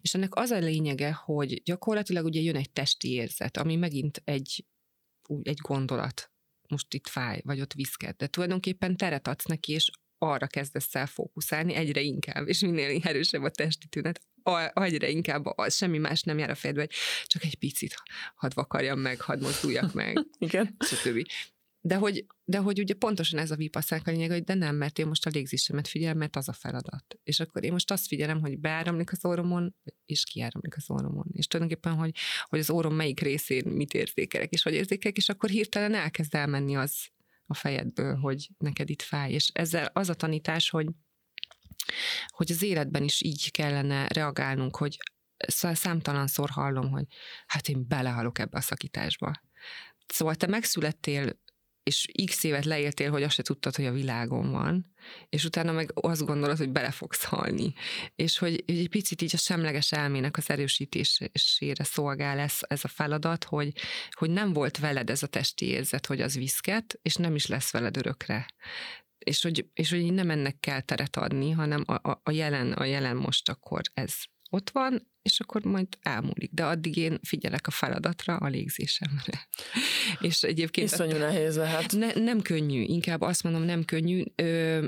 [0.00, 4.66] És ennek az a lényege, hogy gyakorlatilag ugye jön egy testi érzet, ami megint egy,
[5.42, 6.30] egy gondolat,
[6.70, 11.06] most itt fáj, vagy ott viszket, de tulajdonképpen teret adsz neki, és arra kezdesz el
[11.06, 14.20] fókuszálni egyre inkább, és minél erősebb a testi tünet,
[14.74, 16.92] egyre inkább az, semmi más nem jár a fejedbe, hogy
[17.24, 17.94] csak egy picit
[18.34, 20.76] hadd vakarjam meg, hadd mozduljak meg, Igen.
[20.78, 21.26] stb.
[21.86, 24.98] De hogy, de hogy ugye pontosan ez a vipasszák a lényeg, hogy de nem, mert
[24.98, 27.18] én most a légzésemet figyelem, mert az a feladat.
[27.22, 29.74] És akkor én most azt figyelem, hogy beáramlik az orromon,
[30.04, 31.26] és kiáramlik az orromon.
[31.32, 32.14] És tulajdonképpen, hogy,
[32.44, 36.76] hogy az orrom melyik részén mit érzékelek, és hogy érzékelek, és akkor hirtelen elkezd elmenni
[36.76, 37.08] az
[37.46, 39.32] a fejedből, hogy neked itt fáj.
[39.32, 40.86] És ezzel az a tanítás, hogy
[42.26, 44.98] hogy az életben is így kellene reagálnunk, hogy
[45.48, 47.04] számtalanszor hallom, hogy
[47.46, 49.32] hát én belehalok ebbe a szakításba.
[50.06, 51.38] Szóval te megszülettél
[51.86, 54.94] és x évet leéltél, hogy azt se tudtad, hogy a világon van,
[55.28, 57.72] és utána meg azt gondolod, hogy bele fogsz halni.
[58.14, 63.44] És hogy egy picit így a semleges elmének az erősítésére szolgál ez, ez a feladat,
[63.44, 63.72] hogy,
[64.10, 67.72] hogy nem volt veled ez a testi érzet, hogy az viszket, és nem is lesz
[67.72, 68.46] veled örökre.
[69.18, 72.84] És hogy, és hogy nem ennek kell teret adni, hanem a, a, a jelen, a
[72.84, 74.14] jelen most akkor ez
[74.50, 76.50] ott van, és akkor majd elmúlik.
[76.52, 79.48] De addig én figyelek a feladatra, a légzésemre.
[80.20, 80.90] és egyébként...
[80.90, 81.92] Iszonyú nehéz lehet.
[81.92, 84.22] Ne, nem könnyű, inkább azt mondom, nem könnyű.
[84.34, 84.86] Ö,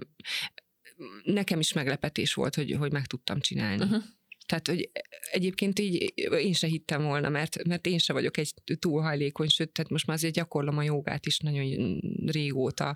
[1.22, 3.84] nekem is meglepetés volt, hogy, hogy meg tudtam csinálni.
[3.84, 4.02] Uh-huh.
[4.46, 4.90] Tehát, hogy
[5.30, 9.90] egyébként így én se hittem volna, mert, mert én se vagyok egy túlhajlékony, sőt, tehát
[9.90, 12.94] most már azért gyakorlom a jogát is nagyon régóta,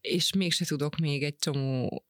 [0.00, 2.04] és mégse tudok még egy csomó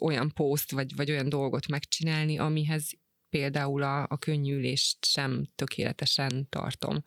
[0.00, 2.90] olyan poszt, vagy, vagy olyan dolgot megcsinálni, amihez
[3.30, 7.04] például a, a könnyűlést sem tökéletesen tartom.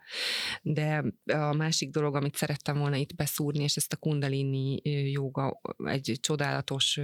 [0.62, 4.80] De a másik dolog, amit szerettem volna itt beszúrni, és ezt a kundalini
[5.12, 7.00] joga, egy csodálatos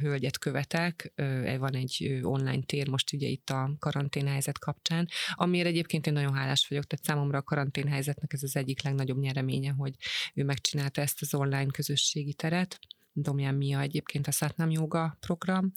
[0.00, 1.12] hölgyet követek,
[1.58, 6.68] van egy online tér most ugye itt a karanténhelyzet kapcsán, amiért egyébként én nagyon hálás
[6.68, 9.94] vagyok, tehát számomra a karanténhelyzetnek ez az egyik legnagyobb nyereménye, hogy
[10.34, 12.78] ő megcsinálta ezt az online közösségi teret,
[13.18, 15.72] Domján Mia egyébként a Satnam Yoga program,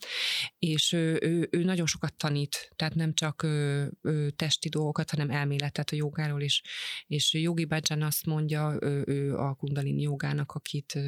[0.60, 5.30] és ő, ő, ő nagyon sokat tanít, tehát nem csak ő, ő testi dolgokat, hanem
[5.30, 6.62] elméletet a jogáról is,
[7.08, 11.00] és Jogi Bhajan azt mondja, ő, ő a kundalini jogának, akit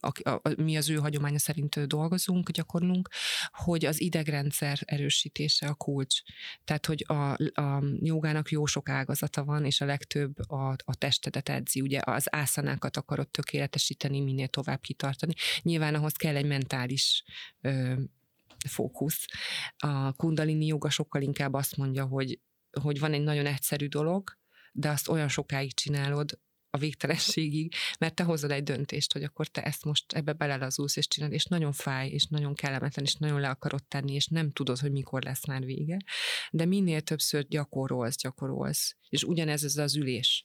[0.00, 3.08] a, a, mi az ő hagyománya szerint dolgozunk, gyakorlunk,
[3.50, 6.20] hogy az idegrendszer erősítése a kulcs.
[6.64, 11.48] Tehát, hogy a, a jogának jó sok ágazata van, és a legtöbb a, a testedet
[11.48, 11.80] edzi.
[11.80, 15.32] Ugye az ászanákat akarod tökéletesíteni, minél tovább kitartani.
[15.62, 17.24] Nyilván ahhoz kell egy mentális
[17.60, 17.94] ö,
[18.68, 19.26] fókusz.
[19.76, 22.40] A kundalini joga sokkal inkább azt mondja, hogy,
[22.80, 24.38] hogy van egy nagyon egyszerű dolog,
[24.72, 26.38] de azt olyan sokáig csinálod,
[26.70, 31.08] a végtelenségig, mert te hozod egy döntést, hogy akkor te ezt most ebbe belelazulsz és
[31.08, 34.78] csinálod, és nagyon fáj, és nagyon kellemetlen, és nagyon le akarod tenni, és nem tudod,
[34.78, 35.96] hogy mikor lesz már vége.
[36.50, 38.96] De minél többször gyakorolsz, gyakorolsz.
[39.08, 40.44] És ugyanez ez az ülés.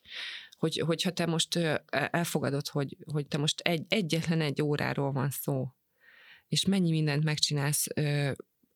[0.58, 1.56] Hogy, hogyha te most
[1.90, 5.68] elfogadod, hogy, hogy te most egy, egyetlen egy óráról van szó,
[6.48, 7.88] és mennyi mindent megcsinálsz,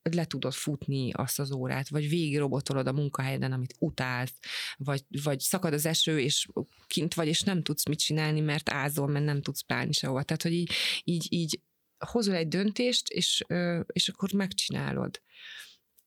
[0.02, 4.40] le tudod futni azt az órát, vagy végigrobotolod a munkahelyeden, amit utálsz,
[4.78, 6.48] vagy, vagy szakad az eső, és
[6.88, 10.24] kint vagy, és nem tudsz mit csinálni, mert ázol, mert nem tudsz pálni sehova.
[10.24, 10.72] Tehát, hogy így,
[11.04, 11.62] így, így
[11.98, 13.44] hozol egy döntést, és,
[13.88, 15.22] és akkor megcsinálod.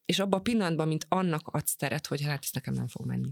[0.05, 3.31] És abban a pillanatban, mint annak adsz teret, hogy hát ez nekem nem fog menni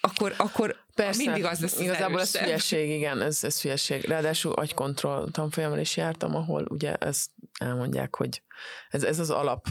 [0.00, 4.04] akkor, akkor Persze, mindig az lesz Igazából ez hülyeség, igen, ez, ez hülyeség.
[4.04, 7.30] Ráadásul agykontroll tanfolyamon is jártam, ahol ugye ezt
[7.60, 8.42] elmondják, hogy
[8.88, 9.66] ez, ez az alap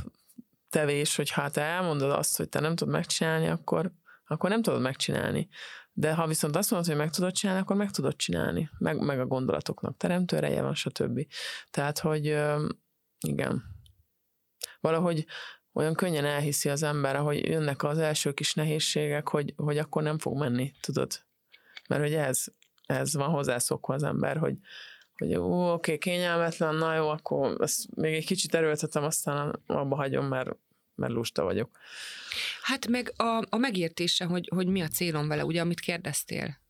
[0.69, 3.91] tevés, hogy ha te elmondod azt, hogy te nem tudod megcsinálni, akkor,
[4.25, 5.49] akkor nem tudod megcsinálni.
[5.93, 8.69] De ha viszont azt mondod, hogy meg tudod csinálni, akkor meg tudod csinálni.
[8.77, 11.27] Meg, meg a gondolatoknak teremtő ereje van, stb.
[11.71, 12.25] Tehát, hogy
[13.19, 13.63] igen.
[14.79, 15.25] Valahogy
[15.75, 20.19] olyan könnyen elhiszi az ember, hogy jönnek az első kis nehézségek, hogy, hogy akkor nem
[20.19, 21.23] fog menni, tudod?
[21.87, 22.43] Mert hogy ez,
[22.85, 24.55] ez van hozzászokva az ember, hogy,
[25.17, 30.25] hogy ó, oké, kényelmetlen, na jó, akkor ezt még egy kicsit erőltetem, aztán abba hagyom,
[30.25, 30.49] mert,
[30.95, 31.77] mert lusta vagyok.
[32.61, 36.63] Hát meg a, a megértése, hogy, hogy mi a célom vele, ugye, amit kérdeztél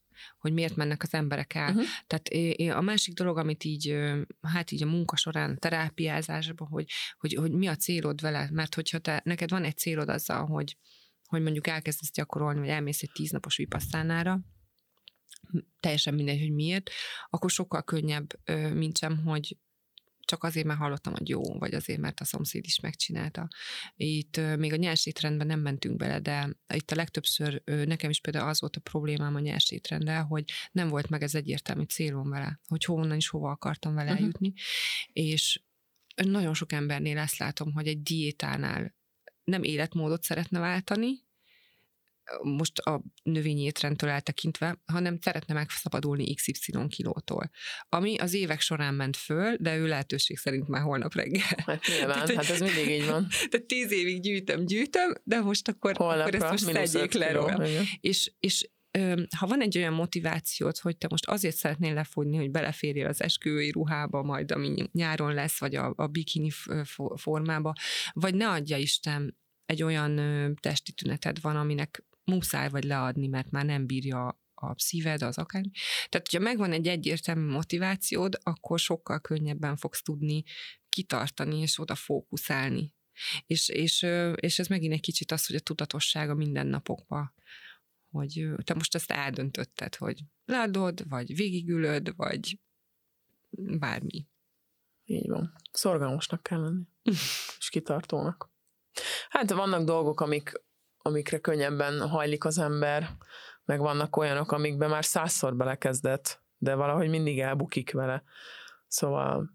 [0.46, 1.70] hogy miért mennek az emberek el.
[1.70, 1.86] Uh-huh.
[2.08, 3.96] Tehát a másik dolog, amit így,
[4.42, 9.00] hát így a munka során, terápiázásban, hogy, hogy, hogy mi a célod vele, mert hogyha
[9.00, 10.78] te, neked van egy célod azzal, hogy,
[11.28, 14.40] hogy mondjuk elkezdesz gyakorolni, vagy elmész egy tíznapos vipasszánára,
[15.80, 16.90] teljesen mindegy, hogy miért,
[17.30, 18.28] akkor sokkal könnyebb,
[18.74, 19.58] mint sem, hogy
[20.26, 23.48] csak azért, mert hallottam, hogy jó, vagy azért, mert a szomszéd is megcsinálta.
[23.96, 28.60] Itt még a nyersétrendben nem mentünk bele, de itt a legtöbbször nekem is például az
[28.60, 33.18] volt a problémám a nyersétrenddel, hogy nem volt meg ez egyértelmű célom vele, hogy honnan
[33.18, 34.20] is hova akartam vele uh-huh.
[34.20, 34.54] eljutni,
[35.14, 35.62] és
[36.16, 38.96] nagyon sok embernél ezt látom, hogy egy diétánál
[39.44, 41.24] nem életmódot szeretne váltani,
[42.42, 47.50] most a növényi étrendtől eltekintve, hanem szeretne megszabadulni XY kilótól.
[47.90, 51.64] Ami az évek során ment föl, de ő lehetőség szerint már holnap reggel.
[51.66, 53.28] Hát nyilván, tehát, hát ez mindig így van.
[53.50, 57.68] Tehát tíz évig gyűjtöm, gyűjtöm, de most akkor, Holnapra, akkor ezt most szedjék le róla.
[58.00, 58.70] És, és
[59.38, 63.72] ha van egy olyan motivációt, hogy te most azért szeretnél lefogyni, hogy beleférjél az esküvői
[63.72, 66.50] ruhába, majd ami nyáron lesz, vagy a, a bikini
[67.16, 67.74] formába,
[68.14, 70.16] vagy ne adja Isten, egy olyan
[70.62, 75.72] testi tüneted van, aminek muszáj vagy leadni, mert már nem bírja a szíved, az akármi.
[76.10, 80.44] Tehát, hogyha megvan egy egyértelmű motivációd, akkor sokkal könnyebben fogsz tudni
[80.90, 82.94] kitartani és oda fókuszálni.
[83.46, 84.06] És, és,
[84.36, 87.34] és ez megint egy kicsit az, hogy a tudatosság a mindennapokban,
[88.12, 92.60] hogy te most ezt eldöntötted, hogy leadod, vagy végigülöd, vagy
[93.80, 94.28] bármi.
[95.06, 95.56] Így van.
[95.72, 96.84] Szorgalmasnak kell lenni.
[97.60, 98.54] és kitartónak.
[99.30, 100.52] Hát vannak dolgok, amik,
[101.06, 103.18] amikre könnyebben hajlik az ember,
[103.66, 108.24] meg vannak olyanok, amikben már százszor belekezdett, de valahogy mindig elbukik vele.
[108.88, 109.50] Szóval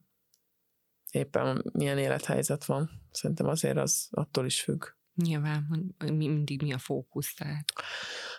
[1.11, 2.91] éppen milyen élethelyzet van.
[3.11, 4.85] Szerintem azért az attól is függ.
[5.15, 7.65] Nyilván, hogy mindig mi a fókusz, tehát.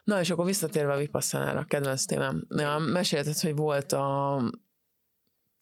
[0.03, 2.47] Na, és akkor visszatérve a Vipassanára, kedvenc témám.
[2.91, 4.41] Mesélted, hogy volt a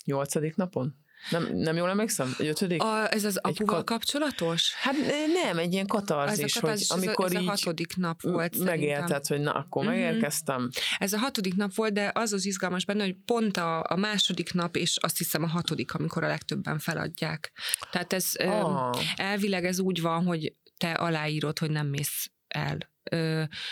[0.05, 0.98] nyolcadik napon?
[1.29, 2.35] Nem, nem jól emlékszem?
[2.37, 2.83] Ötödik?
[2.83, 4.73] A, ez az apuval ka- kapcsolatos?
[4.73, 4.95] Hát
[5.43, 9.25] nem, egy ilyen katarzis, ez hogy amikor ez a, ez a hatodik nap volt Megélted,
[9.25, 9.93] hogy na, akkor mm-hmm.
[9.93, 10.69] megérkeztem.
[10.97, 14.53] Ez a hatodik nap volt, de az az izgalmas benne, hogy pont a, a második
[14.53, 17.51] nap, és azt hiszem a hatodik, amikor a legtöbben feladják.
[17.91, 18.99] Tehát ez oh.
[19.15, 22.77] elvileg ez úgy van, hogy te aláírod, hogy nem mész el.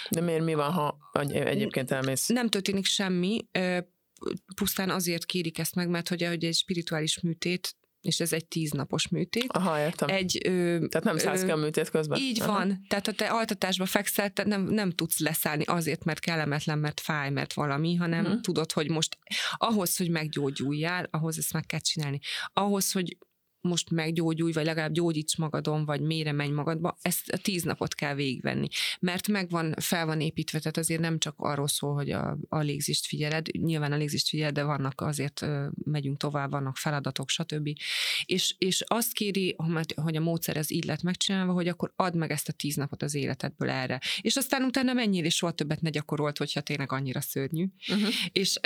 [0.10, 0.98] De miért mi van, ha
[1.30, 2.28] egyébként elmész?
[2.28, 3.48] Nem történik semmi,
[4.56, 9.52] pusztán azért kérik ezt meg, mert hogy egy spirituális műtét és ez egy tíznapos műtét.
[9.52, 10.10] Aha, értem.
[10.10, 10.50] Egy, ö,
[10.90, 12.20] tehát nem szállsz ki a műtét közben?
[12.20, 12.52] Így Aha.
[12.52, 12.86] van.
[12.88, 17.30] Tehát ha te altatásba fekszel, te nem, nem tudsz leszállni azért, mert kellemetlen, mert fáj,
[17.30, 18.42] mert valami, hanem uh-huh.
[18.42, 19.18] tudod, hogy most
[19.52, 22.20] ahhoz, hogy meggyógyuljál, ahhoz ezt meg kell csinálni.
[22.54, 23.18] Ahhoz, hogy
[23.68, 28.16] most meggyógyulj, vagy legalább gyógyíts magadon, vagy mélyre menj magadba, ezt a tíz napot kell
[28.16, 28.68] végigvenni.
[29.00, 33.06] Mert megvan, fel van építve, tehát azért nem csak arról szól, hogy a, a légzést
[33.06, 35.46] figyeled, nyilván a légzést figyeled, de vannak azért
[35.84, 37.70] megyünk tovább, vannak feladatok, stb.
[38.26, 39.56] És, és azt kéri,
[39.96, 43.04] hogy a módszer ez így lett megcsinálva, hogy akkor add meg ezt a tíz napot
[43.04, 44.02] az életedből erre.
[44.22, 47.66] És aztán utána menjél, és soha többet ne gyakorolt, hogyha tényleg annyira szörnyű.
[47.88, 48.14] Uh-huh.
[48.32, 48.60] És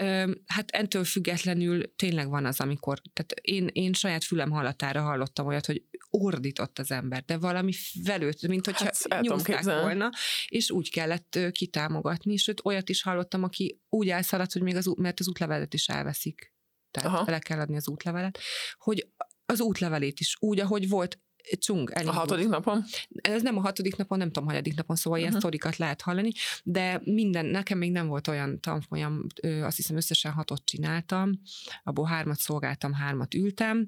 [0.46, 5.48] hát ettől függetlenül tényleg van az, amikor, tehát én, én saját fülem hallatán határa hallottam
[5.48, 7.72] olyat, hogy ordított az ember, de valami
[8.04, 10.10] velőtt, mint hogyha hát, nyúzták volna,
[10.48, 15.20] és úgy kellett kitámogatni, sőt olyat is hallottam, aki úgy elszaladt, hogy még az, mert
[15.20, 16.54] az útlevelet is elveszik.
[16.92, 17.32] Tehát Aha.
[17.32, 18.40] le kell adni az útlevelet,
[18.78, 19.08] hogy
[19.46, 21.20] az útlevelét is úgy, ahogy volt,
[21.60, 21.92] csung.
[22.06, 22.84] A hatodik napon?
[23.10, 25.30] Ez nem a hatodik napon, nem tudom, hanyadik napon, szóval uh-huh.
[25.30, 26.32] ilyen sztorikat lehet hallani,
[26.64, 29.26] de minden, nekem még nem volt olyan tanfolyam,
[29.62, 31.42] azt hiszem összesen hatot csináltam,
[31.84, 33.88] abból hármat szolgáltam, hármat ültem,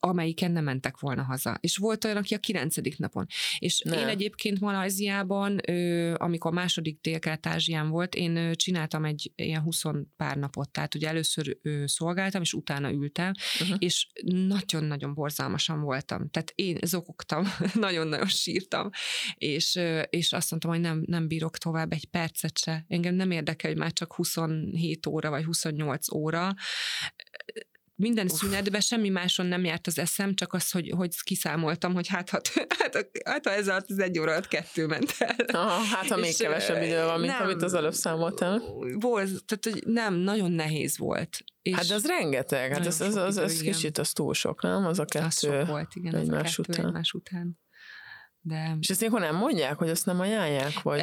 [0.00, 1.58] amelyiken nem mentek volna haza.
[1.60, 3.26] És volt olyan, aki a kilencedik napon.
[3.58, 4.00] És ne.
[4.00, 5.58] én egyébként Malajziában,
[6.14, 9.82] amikor második dél ázsián volt, én csináltam egy ilyen 20
[10.16, 13.76] pár napot, tehát ugye először szolgáltam, és utána ültem, uh-huh.
[13.78, 16.30] és nagyon-nagyon borzalmasan voltam.
[16.30, 18.90] Tehát én zokogtam, nagyon-nagyon sírtam,
[19.34, 19.80] és,
[20.10, 22.84] és azt mondtam, hogy nem, nem bírok tovább egy percet se.
[22.88, 26.54] Engem nem érdekel, hogy már csak 27 óra, vagy 28 óra,
[27.98, 32.30] minden szünetben semmi máson nem járt az eszem, csak az, hogy, hogy kiszámoltam, hogy hát,
[32.30, 35.36] hát, hát, hát ha ez alatt az egy óra alatt kettő ment el.
[35.46, 38.60] Aha, hát ha még kevesebb idő van, mint nem, amit az előbb számoltam.
[39.00, 41.38] Volt, tehát hogy nem, nagyon nehéz volt.
[41.62, 44.86] És hát ez rengeteg, hát ez, ez, ez, ez idő, kicsit az túl sok, nem?
[44.86, 46.86] Az a kettő az sok volt, igen, egymás az a kettő után.
[46.86, 47.58] egymás után.
[48.40, 48.76] De...
[48.80, 50.82] És ezt ilyenkor nem mondják, hogy azt nem ajánlják?
[50.82, 51.00] Vagy...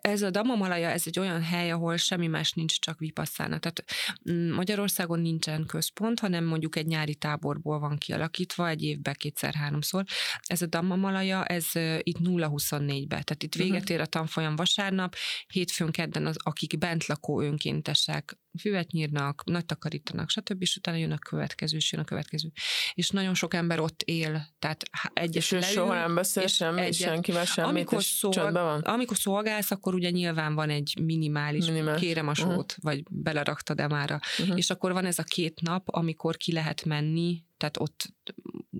[0.00, 3.58] Ez a Damamalaja, ez egy olyan hely, ahol semmi más nincs, csak vipasszána.
[3.58, 3.84] Tehát
[4.30, 10.04] mm, Magyarországon nincsen központ, hanem mondjuk egy nyári táborból van kialakítva, egy évben kétszer-háromszor.
[10.42, 11.66] Ez a Damamalaja, ez
[11.98, 13.06] itt 0-24-be.
[13.08, 13.92] Tehát itt véget mhm.
[13.92, 20.30] ér a tanfolyam vasárnap, hétfőn, kedden az, akik bent lakó önkéntesek füvet nyírnak, nagy takarítanak,
[20.30, 20.62] stb.
[20.62, 22.50] és utána jön a következő, és jön a következő.
[22.94, 24.82] És nagyon sok ember ott él, tehát
[25.12, 28.80] egyes És soha nem beszél semmi, egyet, senkivel semmit, amikor és szolg, van?
[28.80, 32.00] Amikor szolgálsz, akkor ugye nyilván van egy minimális, minimális.
[32.00, 32.76] kérem a sót, uh-huh.
[32.80, 34.20] vagy beleraktad-e már.
[34.38, 34.56] Uh-huh.
[34.56, 38.14] És akkor van ez a két nap, amikor ki lehet menni, tehát ott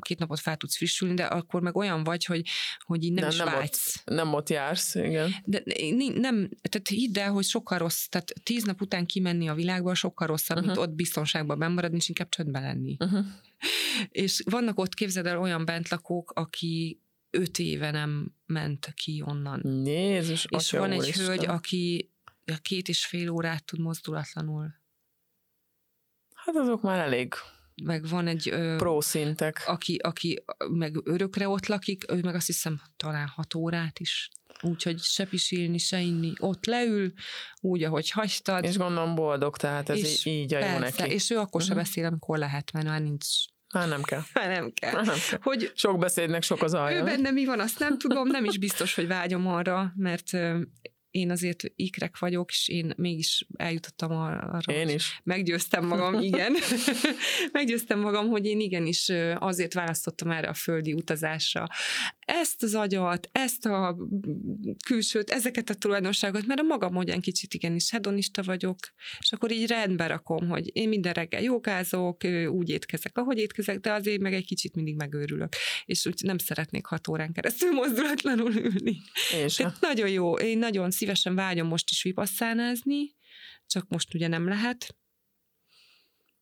[0.00, 2.46] két napot fel tudsz frissülni, de akkor meg olyan vagy, hogy,
[2.78, 3.96] hogy így nem, nem is nem vágysz.
[3.96, 5.34] Ott, nem ott jársz, igen.
[5.44, 5.62] De
[6.14, 10.26] nem, tehát hidd el, hogy sokkal rossz, tehát tíz nap után kimenni a világba sokkal
[10.26, 10.74] rosszabb, uh-huh.
[10.74, 12.96] mint ott biztonságban bemaradni, és inkább csöndben lenni.
[12.98, 13.24] Uh-huh.
[14.08, 17.00] És vannak ott, képzeld el, olyan bentlakók, aki
[17.30, 19.86] öt éve nem ment ki onnan.
[19.86, 21.26] Jézus, És van egy Isten.
[21.26, 22.10] hölgy, aki
[22.62, 24.74] két és fél órát tud mozdulatlanul.
[26.34, 27.34] Hát azok már elég
[27.84, 28.54] meg van egy...
[28.76, 29.62] Pro szintek.
[29.66, 34.30] Aki, aki meg örökre ott lakik, ő meg azt hiszem talán hat órát is.
[34.62, 36.32] Úgyhogy se pisilni, se inni.
[36.38, 37.12] Ott leül,
[37.60, 38.64] úgy, ahogy hagytad.
[38.64, 41.10] És gondolom boldog, tehát ez és így a jó neki.
[41.12, 41.66] És ő akkor uh-huh.
[41.66, 41.82] se mhm.
[41.82, 43.26] beszél, amikor lehet, mert már nincs
[43.74, 44.22] már nem kell.
[44.32, 44.92] Már nem kell.
[44.92, 45.38] Már nem kell.
[45.42, 46.98] Hogy sok beszédnek sok az alja.
[46.98, 50.30] Ő benne mi van, azt nem tudom, nem is biztos, hogy vágyom arra, mert
[51.16, 54.58] én azért ikrek vagyok, és én mégis eljutottam arra.
[54.72, 55.20] Én is.
[55.24, 56.56] Meggyőztem magam, igen.
[57.52, 61.66] Meggyőztem magam, hogy én igenis azért választottam erre a földi utazásra.
[62.20, 63.96] Ezt az agyat, ezt a
[64.86, 68.78] külsőt, ezeket a tulajdonságot, mert a magam módján kicsit igenis hedonista vagyok,
[69.18, 73.92] és akkor így rendbe rakom, hogy én minden reggel jogázok, úgy étkezek, ahogy étkezek, de
[73.92, 75.52] azért meg egy kicsit mindig megőrülök.
[75.84, 78.96] És úgy nem szeretnék hat órán keresztül mozdulatlanul ülni.
[79.44, 83.14] És nagyon jó, én nagyon szívesen szívesen vágyom most is vipasszánázni,
[83.66, 84.96] csak most ugye nem lehet.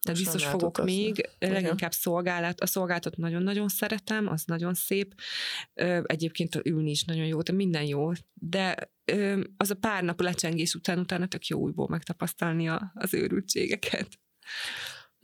[0.03, 0.97] De most biztos fogok utazni.
[0.97, 2.61] még, leginkább szolgálat.
[2.61, 5.15] A szolgáltat nagyon-nagyon szeretem, az nagyon szép.
[6.03, 8.11] Egyébként ülni is nagyon jó, de minden jó.
[8.35, 8.93] De
[9.57, 14.09] az a pár nap lecsengés után utána tök jó újból megtapasztalni az őrültségeket.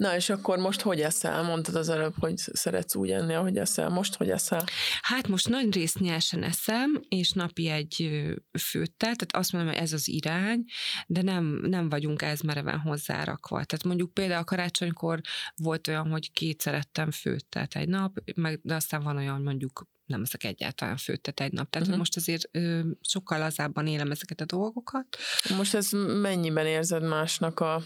[0.00, 1.42] Na és akkor most hogy eszel?
[1.42, 3.88] Mondtad az előbb, hogy szeretsz úgy enni, ahogy eszel.
[3.88, 4.64] Most hogy eszel?
[5.00, 8.10] Hát most nagy részt nyersen eszem, és napi egy
[8.58, 10.64] főttel, tehát azt mondom, hogy ez az irány,
[11.06, 13.64] de nem, nem vagyunk ez mereven hozzárakva.
[13.64, 15.20] Tehát mondjuk például a karácsonykor
[15.56, 19.86] volt olyan, hogy kétszer ettem főttelt egy nap, meg, de aztán van olyan, hogy mondjuk
[20.06, 21.70] nem ezek egyáltalán főttet egy nap.
[21.70, 22.02] Tehát uh-huh.
[22.02, 25.16] most azért ö, sokkal lazábban élem ezeket a dolgokat.
[25.56, 25.90] Most ez
[26.20, 27.82] mennyiben érzed másnak a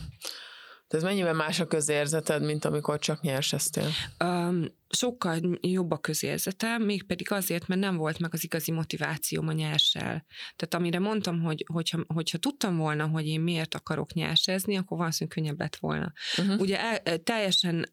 [0.95, 3.89] de ez mennyiben más a közérzeted, mint amikor csak nyerseztél?
[4.25, 9.53] Um, sokkal jobb a közérzetem, mégpedig azért, mert nem volt meg az igazi motivációm a
[9.53, 10.27] nyersel.
[10.57, 15.39] Tehát amire mondtam, hogy hogyha, hogyha tudtam volna, hogy én miért akarok nyersezni, akkor valószínűleg
[15.39, 16.13] könnyebb lett volna.
[16.39, 16.61] Uh-huh.
[16.61, 17.87] Ugye el, teljesen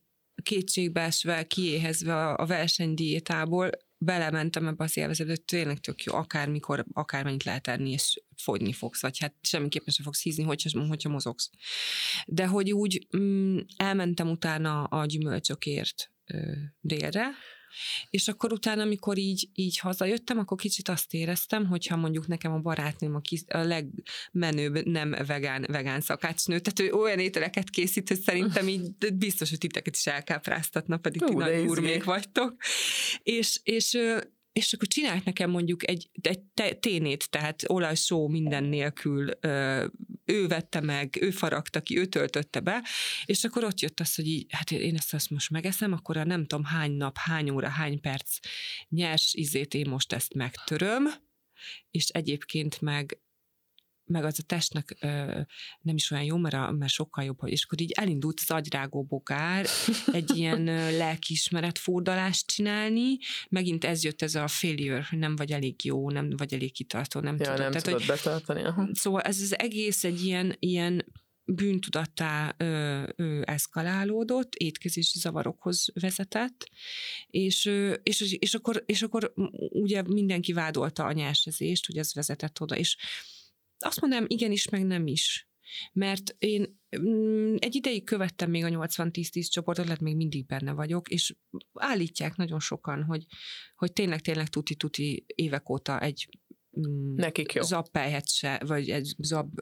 [0.44, 3.70] kétségbeesve, kiéhezve a, a versenydiétából
[4.04, 9.02] belementem ebbe az élvezetbe, hogy tényleg tök jó, akármikor, akármennyit lehet enni, és fogyni fogsz,
[9.02, 11.50] vagy hát semmiképpen sem fogsz hízni, hogyha, hogyha mozogsz.
[12.26, 17.30] De hogy úgy mm, elmentem utána a gyümölcsökért ö, délre,
[18.10, 22.60] és akkor utána, amikor így, így hazajöttem, akkor kicsit azt éreztem, hogyha mondjuk nekem a
[22.60, 28.68] barátnőm, aki a legmenőbb nem vegán, vegán szakácsnő, tehát ő olyan ételeket készít, hogy szerintem
[28.68, 32.56] így biztos, hogy titeket is elkápráztatna, pedig ti nagy gurmék vagytok.
[33.24, 33.98] És, és
[34.52, 39.30] és akkor csinált nekem mondjuk egy, egy ténét, tehát olajsó minden nélkül,
[40.26, 42.84] ő vette meg, ő faragta ki, ő töltötte be,
[43.26, 46.24] és akkor ott jött az, hogy így, hát én ezt azt most megeszem, akkor a
[46.24, 48.38] nem tudom hány nap, hány óra, hány perc
[48.90, 51.08] nyers izét én most ezt megtöröm,
[51.92, 53.20] és egyébként meg
[54.12, 55.08] meg az a testnek ö,
[55.82, 59.04] nem is olyan jó, mert, a, mert sokkal jobb, és akkor így elindult az agyrágó
[59.04, 59.66] bogár
[60.12, 63.18] egy ilyen ö, lelkiismeret fordalást csinálni,
[63.50, 67.20] megint ez jött ez a failure, hogy nem vagy elég jó, nem vagy elég kitartó,
[67.20, 67.60] nem ja, tudod.
[67.60, 68.64] Nem Tehát, tudod hogy, betartani.
[68.64, 68.90] Aha.
[68.94, 71.06] Szóval ez az egész egy ilyen, ilyen
[71.46, 76.70] bűntudattá ö, ö, eszkalálódott, étkezési zavarokhoz vezetett,
[77.28, 79.34] és, ö, és, és, akkor, és akkor
[79.70, 82.98] ugye mindenki vádolta a nyásezést, hogy ez vezetett oda, és
[83.84, 85.50] azt mondanám, igenis, meg nem is.
[85.94, 91.10] Mert én mm, egy ideig követtem még a 80-10-10 csoportot, lehet még mindig benne vagyok,
[91.10, 91.36] és
[91.74, 93.26] állítják nagyon sokan, hogy,
[93.76, 96.30] hogy tényleg-tényleg tuti-tuti évek óta egy
[96.80, 97.62] mm, Nekik jó.
[97.62, 99.60] zappelyhet se, vagy egy zab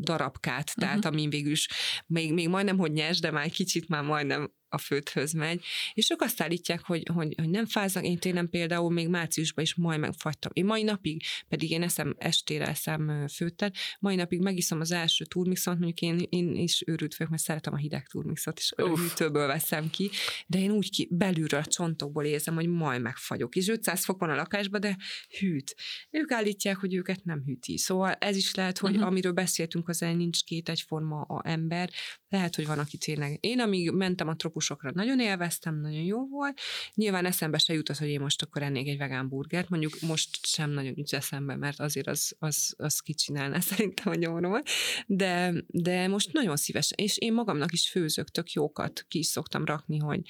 [0.00, 1.12] darabkát, tehát uh-huh.
[1.12, 1.68] amin végül is
[2.06, 5.64] még, még majdnem, hogy nyers, de már kicsit már majdnem a főthöz megy,
[5.94, 9.74] és ők azt állítják, hogy, hogy, hogy nem fáznak, én tényleg például még márciusban is
[9.74, 10.50] majd megfagytam.
[10.54, 15.78] Én mai napig, pedig én eszem estére eszem főttet, mai napig megiszom az első turmixot,
[15.78, 19.90] mondjuk én, én is őrült vagyok, mert szeretem a hideg turmixot, és a hűtőből veszem
[19.90, 20.10] ki,
[20.46, 23.56] de én úgy ki, belülről a csontokból érzem, hogy majd megfagyok.
[23.56, 24.96] És 500 fok van a lakásban, de
[25.38, 25.76] hűt.
[26.10, 27.78] Ők állítják, hogy őket nem hűti.
[27.78, 29.06] Szóval ez is lehet, hogy uh-huh.
[29.06, 31.90] amiről beszéltünk, az el nincs két egyforma a ember,
[32.28, 33.38] lehet, hogy van, aki tényleg.
[33.40, 36.60] Én, amíg mentem a trópusokra, nagyon élveztem, nagyon jó volt.
[36.94, 39.68] Nyilván eszembe se jutott, hogy én most akkor ennék egy vegán burgert.
[39.68, 44.62] Mondjuk most sem nagyon nincs eszembe, mert azért az, az, az kicsinálná szerintem a nyomról.
[45.06, 46.98] De, de most nagyon szívesen.
[47.00, 50.20] És én magamnak is főzök tök jókat, ki is szoktam rakni, hogy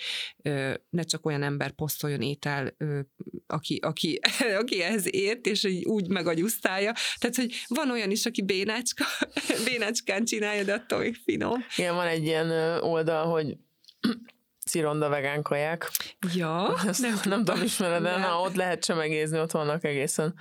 [0.42, 3.00] ö, ne csak olyan ember posztoljon étel, ö,
[3.46, 4.20] aki, aki,
[4.62, 6.92] aki ehhez ért, és úgy megagyusztálja.
[7.18, 9.04] Tehát, hogy van olyan is, aki bénácska,
[9.70, 11.64] bénácskán csinálja, de attól még finom.
[11.88, 12.50] Igen, van egy ilyen
[12.82, 13.56] oldal, hogy
[14.70, 15.90] cironda vegán kaják.
[16.34, 20.34] Ja, Ezt nem, nem tudom, ismered de na, ott lehet csemegézni, ott vannak egészen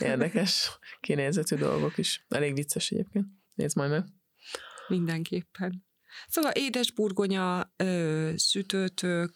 [0.00, 2.24] érdekes kinézetű dolgok is.
[2.28, 3.26] Elég vicces egyébként.
[3.54, 4.04] Nézd majd meg.
[4.88, 5.86] Mindenképpen.
[6.28, 9.32] Szóval édes burgonya, ö, sütőtök,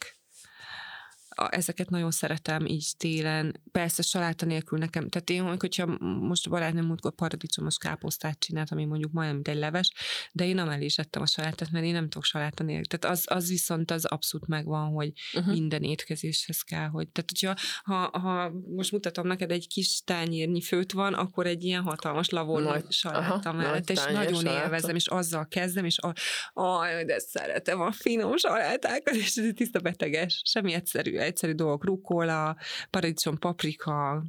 [1.34, 3.60] a, ezeket nagyon szeretem így télen.
[3.72, 5.86] Persze saláta nélkül nekem, tehát én, hogyha
[6.20, 9.92] most a barátnőm múltkor paradicsomos káposztát csinált, ami mondjuk majdnem egy leves,
[10.32, 12.84] de én nem is ettem a salátát, mert én nem tudok saláta nélkül.
[12.84, 15.52] Tehát az, az viszont az abszolút megvan, hogy uh-huh.
[15.52, 20.92] minden étkezéshez kell, hogy tehát hogyha ha, ha most mutatom neked egy kis tányérnyi főt
[20.92, 24.64] van, akkor egy ilyen hatalmas lavor saláta mellett, és nagyon saláta.
[24.64, 26.12] élvezem, és azzal kezdem, és a,
[26.60, 32.56] a, de szeretem a finom salátákat, és ez tiszta beteges, semmi egyszerű egyszerű dolgok, rukola,
[32.90, 34.24] paradicsom, paprika,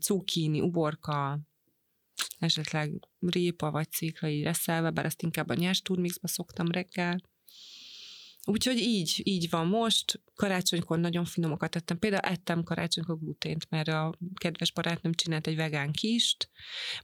[0.00, 1.38] cukkini, uborka,
[2.38, 7.20] esetleg répa vagy így reszelve, bár ezt inkább a nyers turmixba szoktam reggel.
[8.48, 10.20] Úgyhogy így, így van most.
[10.34, 11.98] Karácsonykor nagyon finomokat tettem.
[11.98, 16.50] Például ettem karácsonykor glutént, mert a kedves barátnőm csinált egy vegán kist.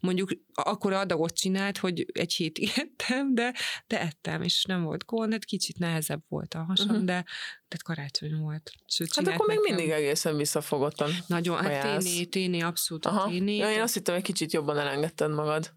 [0.00, 3.54] Mondjuk akkor adagot csinált, hogy egy hétig ettem, de,
[3.86, 7.04] de ettem, és nem volt gond, hát kicsit nehezebb volt a hasam, uh-huh.
[7.04, 7.24] de
[7.68, 8.72] tehát karácsony volt.
[8.86, 9.74] Sőt, hát akkor még nekem.
[9.74, 11.10] mindig egészen visszafogottan.
[11.26, 13.28] Nagyon, hát téné, téné, abszolút Aha.
[13.28, 13.56] téné.
[13.56, 15.72] Ja, én azt hittem, hogy kicsit jobban elengedted magad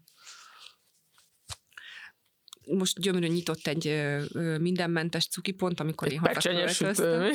[2.66, 4.14] most gyömörű nyitott egy
[4.60, 6.52] mindenmentes cukipont, amikor egy én haza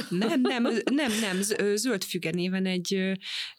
[0.09, 0.63] Nem, nem,
[0.93, 1.41] nem, nem,
[1.75, 2.93] zöld füge néven egy,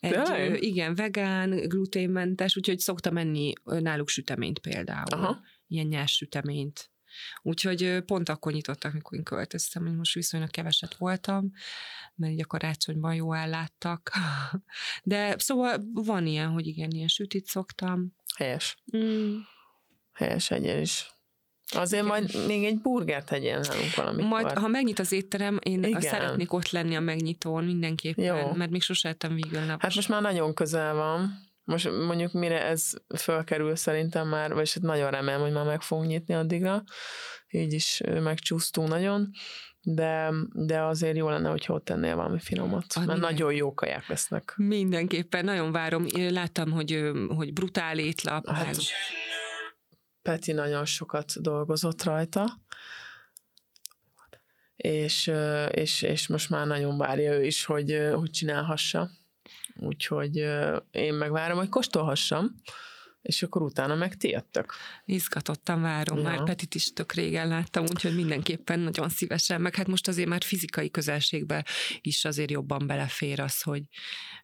[0.01, 5.07] egy igen, vegán, gluténmentes, úgyhogy szoktam menni náluk süteményt például.
[5.11, 5.41] Aha.
[5.67, 6.91] Ilyen nyers süteményt.
[7.43, 11.53] Úgyhogy pont akkor nyitottak, amikor én költöztem, hogy most viszonylag keveset voltam,
[12.15, 14.11] mert így a karácsonyban jó elláttak.
[15.03, 18.15] De szóval van ilyen, hogy igen, ilyen sütit szoktam.
[18.37, 18.77] Helyes.
[18.97, 19.37] Mm.
[20.13, 21.12] Helyes egyen is.
[21.75, 24.27] Azért majd még egy burgert tegyél nálunk valamit.
[24.27, 26.01] Majd, ha megnyit az étterem, én Igen.
[26.01, 28.53] szeretnék ott lenni a megnyitón mindenképpen, Jó.
[28.53, 31.51] mert még sose ettem végül Hát most már nagyon közel van.
[31.65, 36.09] Most mondjuk mire ez fölkerül szerintem már, vagy hát nagyon remélem, hogy már meg fogunk
[36.09, 36.83] nyitni addigra.
[37.49, 39.31] Így is megcsúsztunk nagyon
[39.83, 43.31] de, de azért jó lenne, hogyha ott tennél valami finomat, ah, mert minden.
[43.31, 44.55] nagyon jó kaják lesznek.
[44.57, 46.07] Mindenképpen, nagyon várom.
[46.15, 48.49] Láttam, hogy, hogy brutál étlap.
[48.49, 48.77] Hát,
[50.23, 52.61] Peti nagyon sokat dolgozott rajta,
[54.77, 55.33] és,
[55.71, 59.11] és, és most már nagyon várja ő is, hogy, hogy csinálhassa.
[59.75, 60.37] Úgyhogy
[60.91, 62.55] én megvárom, hogy kóstolhassam,
[63.23, 64.75] és akkor utána meg ti jöttök.
[65.05, 66.23] Izgatottan várom, ja.
[66.23, 70.43] már Petit is tök régen láttam, úgyhogy mindenképpen nagyon szívesen, meg hát most azért már
[70.43, 71.65] fizikai közelségbe
[72.01, 73.83] is azért jobban belefér az, hogy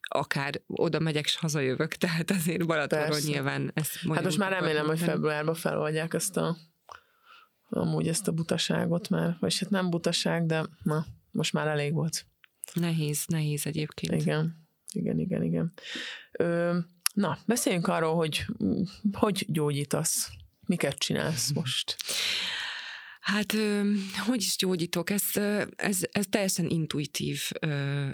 [0.01, 4.99] akár oda megyek, és hazajövök, tehát azért Balatonról nyilván ezt Hát most már remélem, hogy
[4.99, 6.57] februárban feloldják ezt a
[7.71, 12.27] amúgy ezt a butaságot már, vagy hát nem butaság, de na, most már elég volt.
[12.75, 14.23] Nehéz, nehéz egyébként.
[14.23, 15.73] Igen, igen, igen, igen.
[16.33, 16.79] Ö,
[17.15, 18.47] na, beszéljünk arról, hogy
[19.13, 20.31] hogy gyógyítasz,
[20.67, 21.97] miket csinálsz most.
[23.21, 23.57] Hát,
[24.27, 25.11] hogy is gyógyítok?
[25.11, 25.23] Ez,
[25.77, 27.41] ez, ez teljesen intuitív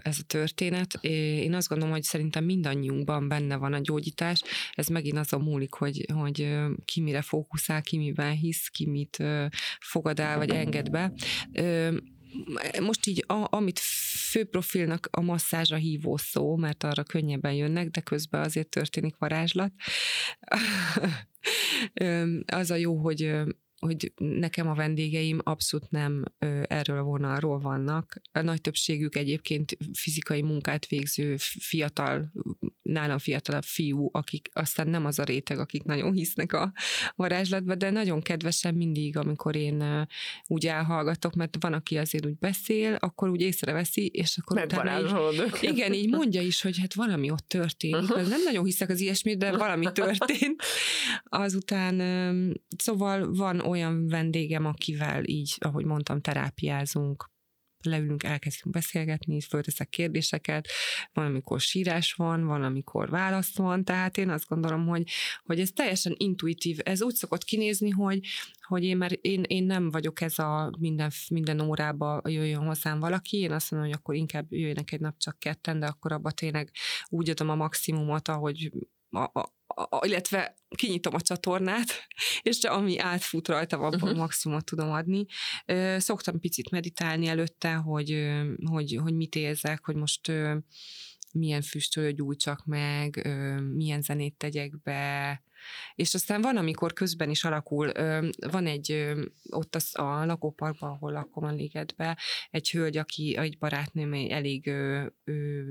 [0.03, 0.99] ez a történet.
[1.03, 4.43] Én azt gondolom, hogy szerintem mindannyiunkban benne van a gyógyítás.
[4.73, 9.23] Ez megint azon múlik, hogy, hogy ki mire fókuszál, ki miben hisz, ki mit
[9.81, 11.13] fogad el, vagy enged be
[12.81, 13.81] most így, a, amit
[14.35, 19.73] főprofilnak a masszázs a hívó szó, mert arra könnyebben jönnek, de közben azért történik varázslat.
[22.47, 23.35] az a jó, hogy
[23.85, 26.25] hogy nekem a vendégeim abszolút nem
[26.63, 28.21] erről a vonalról vannak.
[28.33, 32.33] A nagy többségük egyébként fizikai munkát végző fiatal,
[32.83, 36.73] nálam fiatalabb fiú, akik aztán nem az a réteg, akik nagyon hisznek a
[37.17, 40.07] varázslatba, de nagyon kedvesen mindig, amikor én
[40.47, 45.53] úgy elhallgatok, mert van, aki azért úgy beszél, akkor úgy észreveszi, és akkor utána így,
[45.61, 48.11] igen, így mondja is, hogy hát valami ott történik.
[48.11, 48.29] Uh-huh.
[48.29, 50.63] Nem nagyon hiszek az ilyesmit, de valami történt.
[51.25, 52.03] Azután,
[52.77, 57.33] szóval van olyan vendégem, akivel így, ahogy mondtam, terápiázunk,
[57.87, 60.69] leülünk, elkezdünk beszélgetni, fölteszek kérdéseket,
[61.13, 65.11] van, amikor sírás van, van, amikor válasz van, tehát én azt gondolom, hogy,
[65.45, 66.79] hogy ez teljesen intuitív.
[66.83, 68.21] Ez úgy szokott kinézni, hogy,
[68.61, 73.39] hogy én, már, én, én nem vagyok ez a minden, minden órába jöjjön hozzám valaki,
[73.39, 76.71] én azt mondom, hogy akkor inkább jöjjenek egy nap csak ketten, de akkor abba tényleg
[77.09, 78.71] úgy adom a maximumot, ahogy
[79.11, 82.07] a, a, a, illetve kinyitom a csatornát,
[82.43, 84.17] és ami átfut rajta, van uh-huh.
[84.17, 85.27] maximumot tudom adni.
[85.97, 88.33] Szoktam picit meditálni előtte, hogy,
[88.71, 90.33] hogy, hogy mit érzek, hogy most
[91.33, 93.29] milyen füstölő gyújtsak meg,
[93.75, 95.43] milyen zenét tegyek be,
[95.95, 97.93] és aztán van, amikor közben is alakul,
[98.51, 99.15] van egy
[99.51, 102.19] ott az, a lakóparkban, ahol lakom a ligetbe,
[102.51, 104.73] egy hölgy, aki egy barátnőm, elég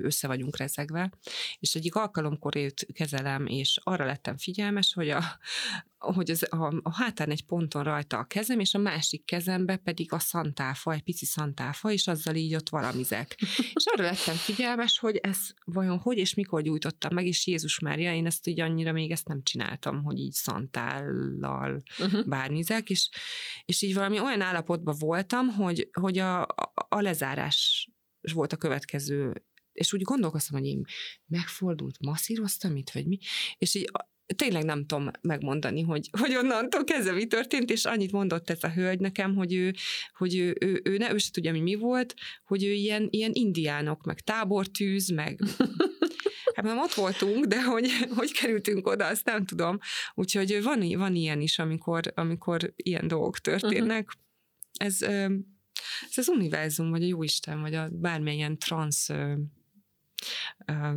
[0.02, 1.12] össze vagyunk rezegve,
[1.60, 5.24] és egyik alkalomkor őt kezelem, és arra lettem figyelmes, hogy a,
[6.04, 10.14] hogy az, a, a hátán egy ponton rajta a kezem, és a másik kezembe pedig
[10.14, 13.36] a szantáfa, egy pici szantáfa, és azzal így ott valamizek.
[13.80, 18.14] és arra lettem figyelmes, hogy ez vajon hogy és mikor gyújtottam meg, és Jézus Mária,
[18.14, 22.28] én ezt így annyira még ezt nem csináltam, hogy így szantállal uh-huh.
[22.28, 23.10] bármizek, és,
[23.66, 27.90] és így valami olyan állapotban voltam, hogy, hogy a, a, a lezárás
[28.34, 30.82] volt a következő és úgy gondolkoztam, hogy én
[31.26, 33.18] megfordult, masszíroztam itt, vagy mi,
[33.58, 33.92] és így
[34.36, 38.72] tényleg nem tudom megmondani, hogy, hogy onnantól kezdve mi történt, és annyit mondott ez a
[38.72, 39.74] hölgy nekem, hogy ő,
[40.14, 42.14] hogy ő, ő, ő, ne, ő se tudja, mi mi volt,
[42.46, 45.40] hogy ő ilyen, ilyen indiánok, meg tábortűz, meg
[46.54, 49.80] Hát nem ott voltunk, de hogy, hogy kerültünk oda, azt nem tudom.
[50.14, 54.06] Úgyhogy van, van ilyen is, amikor, amikor ilyen dolgok történnek.
[54.08, 54.22] Uh-huh.
[54.74, 55.02] Ez,
[56.10, 59.10] ez az univerzum, vagy a jóisten, vagy a bármilyen transz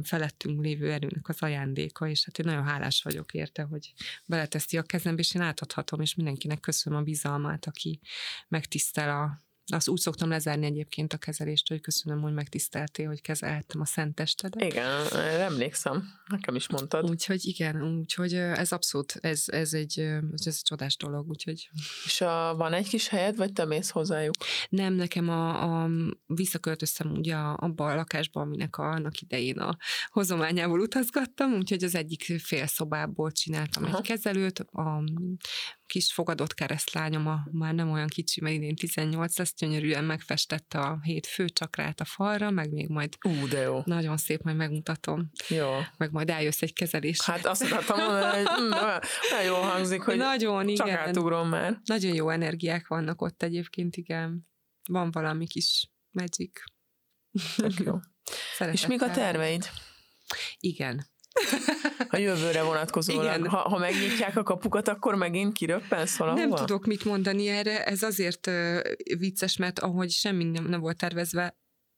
[0.02, 3.92] felettünk lévő erőnek az ajándéka, és hát én nagyon hálás vagyok érte, hogy
[4.26, 8.00] beleteszti a kezembe, és én átadhatom, és mindenkinek köszönöm a bizalmát, aki
[8.48, 13.80] megtisztel a azt úgy szoktam lezárni egyébként a kezelést, hogy köszönöm, hogy megtiszteltél, hogy kezeltem
[13.80, 14.72] a szent testedet.
[14.72, 15.06] Igen,
[15.40, 17.10] emlékszem, nekem is mondtad.
[17.10, 20.00] Úgyhogy igen, úgyhogy ez abszolút, ez, ez, egy,
[20.32, 21.70] ez egy csodás dolog, úgyhogy.
[22.04, 24.34] És a, van egy kis helyed, vagy te mész hozzájuk?
[24.68, 25.90] Nem, nekem a, a
[26.26, 29.76] visszaköltöztem ugye abba a lakásba, aminek a, annak idején a
[30.08, 33.96] hozományából utazgattam, úgyhogy az egyik félszobából csináltam Aha.
[33.96, 35.02] egy kezelőt, a
[35.86, 41.00] kis fogadott keresztlányom, a, már nem olyan kicsi, mert idén 18 lesz, gyönyörűen megfestette a
[41.02, 43.82] hét főcsakrát a falra, meg még majd Ú, de jó.
[43.84, 45.30] nagyon szép, majd megmutatom.
[45.48, 45.78] Jó.
[45.96, 47.20] Meg majd eljössz egy kezelés.
[47.20, 50.98] Hát azt akartam mondani, hogy mm, nagyon jól hangzik, hogy nagyon, csak igen.
[50.98, 51.80] átugrom már.
[51.84, 54.46] Nagyon jó energiák vannak ott egyébként, igen.
[54.88, 56.60] Van valami kis magic.
[57.84, 57.98] jó.
[58.72, 59.68] És mik a terveid?
[60.58, 61.06] Igen.
[62.08, 63.24] A jövőre vonatkozóan.
[63.24, 63.48] Igen.
[63.48, 66.46] Ha, ha megnyitják a kapukat, akkor megint kiröppensz valahova?
[66.46, 67.84] Nem tudok mit mondani erre.
[67.84, 68.50] Ez azért
[69.18, 71.56] vicces, mert ahogy semmi nem, nem volt tervezve,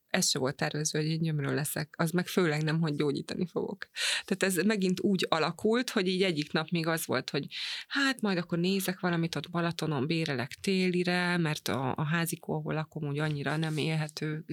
[0.09, 1.95] ez se volt tervezve, hogy én gyömről leszek.
[1.97, 3.89] Az meg főleg nem, hogy gyógyítani fogok.
[4.24, 7.47] Tehát ez megint úgy alakult, hogy így egyik nap még az volt, hogy
[7.89, 13.09] hát majd akkor nézek valamit ott Balatonon, bérelek télire, mert a, a házikó, ahol lakom,
[13.09, 14.45] úgy annyira nem élhető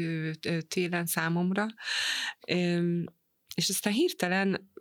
[0.67, 1.65] télen számomra.
[3.55, 4.71] És aztán hirtelen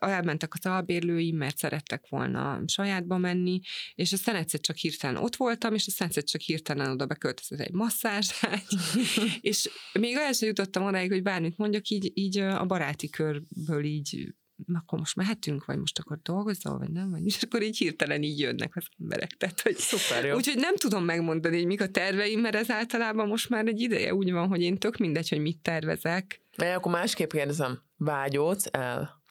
[0.00, 3.60] elmentek az albérlőim, mert szerettek volna sajátba menni,
[3.94, 7.72] és aztán egyszer csak hirtelen ott voltam, és aztán egyszer csak hirtelen oda beköltözött egy
[7.72, 8.64] masszázságy,
[9.40, 14.34] és még olyan sem jutottam odáig, hogy bármit mondjak, így, így a baráti körből így
[14.74, 18.38] akkor most mehetünk, vagy most akkor dolgozol, vagy nem, vagy és akkor így hirtelen így
[18.38, 19.30] jönnek az emberek.
[19.30, 20.36] Tehát, hogy Szuper jó.
[20.36, 24.14] Úgyhogy nem tudom megmondani, hogy mik a terveim, mert ez általában most már egy ideje
[24.14, 26.40] úgy van, hogy én tök mindegy, hogy mit tervezek.
[26.56, 29.22] De akkor másképp kérdezem, vágyódsz el?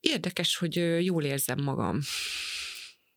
[0.00, 2.00] Érdekes, hogy jól érzem magam.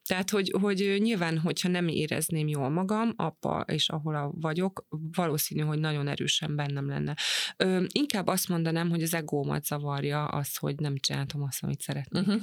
[0.09, 5.61] Tehát, hogy, hogy nyilván, hogyha nem érezném jól magam, apa és ahol a vagyok, valószínű,
[5.61, 7.15] hogy nagyon erősen bennem lenne.
[7.57, 12.27] Ö, inkább azt mondanám, hogy az egómat zavarja az, hogy nem csináltam azt, amit szeretnék.
[12.27, 12.41] Uh-huh.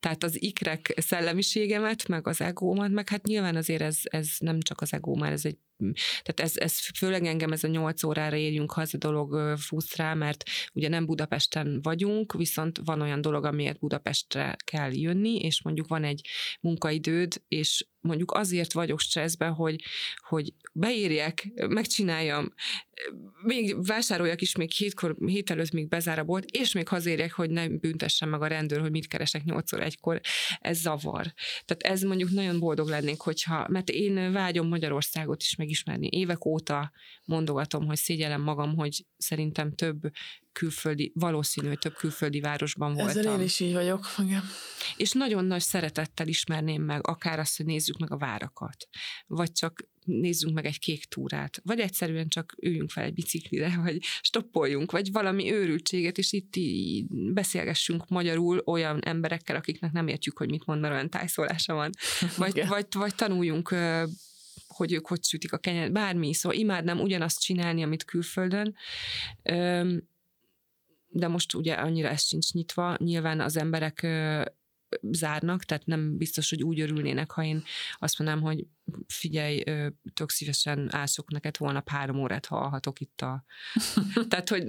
[0.00, 4.80] Tehát az ikrek szellemiségemet, meg az egómat, meg hát nyilván azért ez, ez nem csak
[4.80, 5.58] az egó, mert ez egy
[6.22, 10.42] tehát ez, ez főleg engem ez a nyolc órára érjünk haza dolog fúsz rá, mert
[10.72, 16.04] ugye nem Budapesten vagyunk, viszont van olyan dolog, amiért Budapestre kell jönni, és mondjuk van
[16.04, 16.28] egy
[16.60, 19.82] munkaidőd, és mondjuk azért vagyok stresszben, hogy,
[20.28, 22.54] hogy beírjek, megcsináljam,
[23.42, 27.50] még vásároljak is még hétkor, hét előtt még bezár a bolt, és még hazérjek, hogy
[27.50, 30.20] nem büntessem meg a rendőr, hogy mit keresek nyolcszor egykor,
[30.58, 31.32] ez zavar.
[31.64, 36.08] Tehát ez mondjuk nagyon boldog lennék, hogyha, mert én vágyom Magyarországot is megismerni.
[36.10, 36.92] Évek óta
[37.24, 40.00] mondogatom, hogy szégyellem magam, hogy szerintem több
[40.56, 43.18] külföldi, valószínű, hogy több külföldi városban voltam.
[43.18, 44.42] Ezzel én is így vagyok, igen.
[44.96, 48.88] És nagyon nagy szeretettel ismerném meg, akár azt, hogy nézzük meg a várakat,
[49.26, 53.98] vagy csak nézzünk meg egy kék túrát, vagy egyszerűen csak üljünk fel egy biciklire, vagy
[54.20, 60.50] stoppoljunk, vagy valami őrültséget, és itt így beszélgessünk magyarul olyan emberekkel, akiknek nem értjük, hogy
[60.50, 61.90] mit mond, mert olyan tájszólása van.
[62.36, 63.74] Vagy, vagy, vagy tanuljunk
[64.66, 68.76] hogy ők hogy sütik a kenyeret, bármi, szóval imádnám ugyanazt csinálni, amit külföldön
[71.16, 72.96] de most ugye annyira ez sincs nyitva.
[72.98, 74.06] Nyilván az emberek
[75.10, 77.62] zárnak, tehát nem biztos, hogy úgy örülnének, ha én
[77.98, 78.66] azt mondanám, hogy
[79.06, 79.62] figyelj,
[80.14, 83.44] tök szívesen ászok neked holnap három órát hallhatok itt a...
[84.28, 84.64] Tehát, hogy...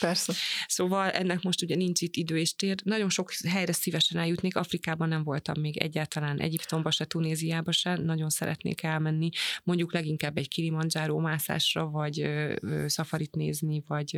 [0.00, 0.32] Persze.
[0.66, 2.80] Szóval ennek most ugye nincs itt idő és tér.
[2.84, 4.56] Nagyon sok helyre szívesen eljutnék.
[4.56, 7.96] Afrikában nem voltam még egyáltalán, Egyiptomba se, Tunéziába se.
[7.96, 9.28] Nagyon szeretnék elmenni.
[9.64, 12.30] Mondjuk leginkább egy Kilimanjaro mászásra, vagy
[12.86, 14.12] szafarit nézni, vagy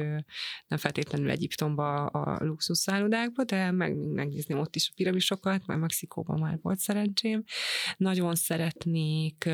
[0.67, 6.59] nem feltétlenül Egyiptomba a luxusszállodákba, de meg, megnézni ott is a piramisokat, mert Mexikóban már
[6.63, 7.45] volt szerencsém.
[7.97, 9.45] Nagyon szeretnék szeretnék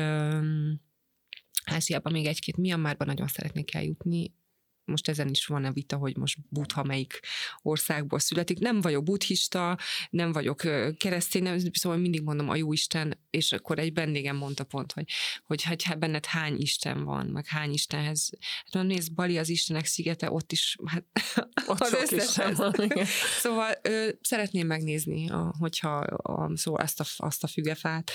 [1.65, 4.33] Ázsiában még egy-két Myanmarban nagyon szeretnék eljutni,
[4.85, 7.19] most ezen is van a vita, hogy most Buddha melyik
[7.61, 8.59] országból születik.
[8.59, 9.77] Nem vagyok buddhista,
[10.09, 10.61] nem vagyok
[10.97, 15.05] keresztény, nem, szóval mindig mondom a jó Isten, és akkor egy vendégem mondta pont, hogy,
[15.43, 18.29] hogy hát, hát benned hány Isten van, meg hány Istenhez.
[18.63, 21.05] Hát mondom, nézd, Bali az Istenek szigete, ott is, hát
[21.67, 22.57] ott az összeshez.
[22.57, 22.73] Van,
[23.39, 28.11] szóval ö, szeretném megnézni, a, hogyha a, szóval azt a, azt a fügefát.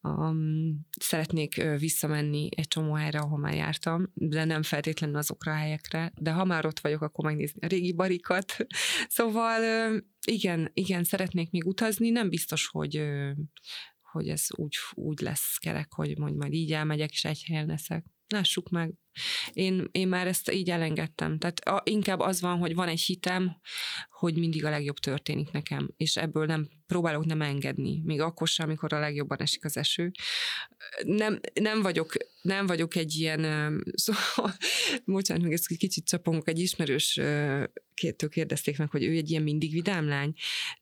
[0.00, 5.93] Um, szeretnék visszamenni egy csomó helyre, ahol már jártam, de nem feltétlenül azokra a helyekre,
[6.14, 8.56] de ha már ott vagyok, akkor megnézni a régi barikat.
[9.08, 9.60] Szóval
[10.26, 13.02] igen, igen, szeretnék még utazni, nem biztos, hogy
[14.14, 18.04] hogy ez úgy, úgy lesz kerek, hogy mondj, majd így elmegyek, és egy helyen leszek.
[18.28, 18.94] Lássuk meg.
[19.52, 21.38] Én, én már ezt így elengedtem.
[21.38, 23.60] Tehát a, inkább az van, hogy van egy hitem,
[24.24, 28.66] hogy mindig a legjobb történik nekem, és ebből nem próbálok nem engedni, még akkor sem,
[28.66, 30.10] amikor a legjobban esik az eső.
[31.02, 33.42] Nem, nem, vagyok, nem vagyok egy ilyen,
[33.94, 34.54] szóval,
[35.04, 37.20] bocsánat, még ezt kicsit csapongok, egy ismerős
[37.94, 40.32] kétől kérdezték meg, hogy ő egy ilyen mindig vidám lány.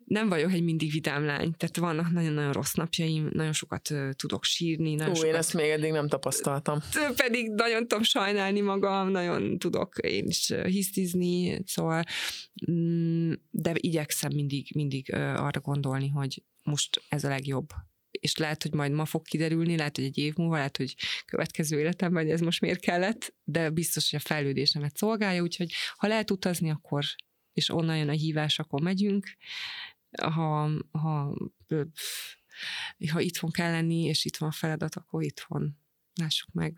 [0.04, 4.94] Nem vagyok egy mindig vidám lány, tehát vannak nagyon-nagyon rossz napjaim, nagyon sokat tudok sírni.
[4.94, 6.78] Nagyon Ó, sokat, én ezt még eddig nem tapasztaltam.
[7.16, 12.02] Pedig nagyon tudom sajnálni magam, nagyon tudok én is hisztizni, szóval
[12.70, 17.68] mm, de igyekszem mindig, mindig arra gondolni, hogy most ez a legjobb
[18.22, 20.96] és lehet, hogy majd ma fog kiderülni, lehet, hogy egy év múlva, lehet, hogy
[21.26, 26.06] következő életemben, hogy ez most miért kellett, de biztos, hogy a fejlődésemet szolgálja, úgyhogy ha
[26.06, 27.04] lehet utazni, akkor,
[27.52, 29.36] és onnan jön a hívás, akkor megyünk.
[30.22, 31.36] Ha, ha,
[33.10, 35.78] ha itthon kell lenni, és itt van a feladat, akkor itthon.
[36.14, 36.76] Lássuk meg.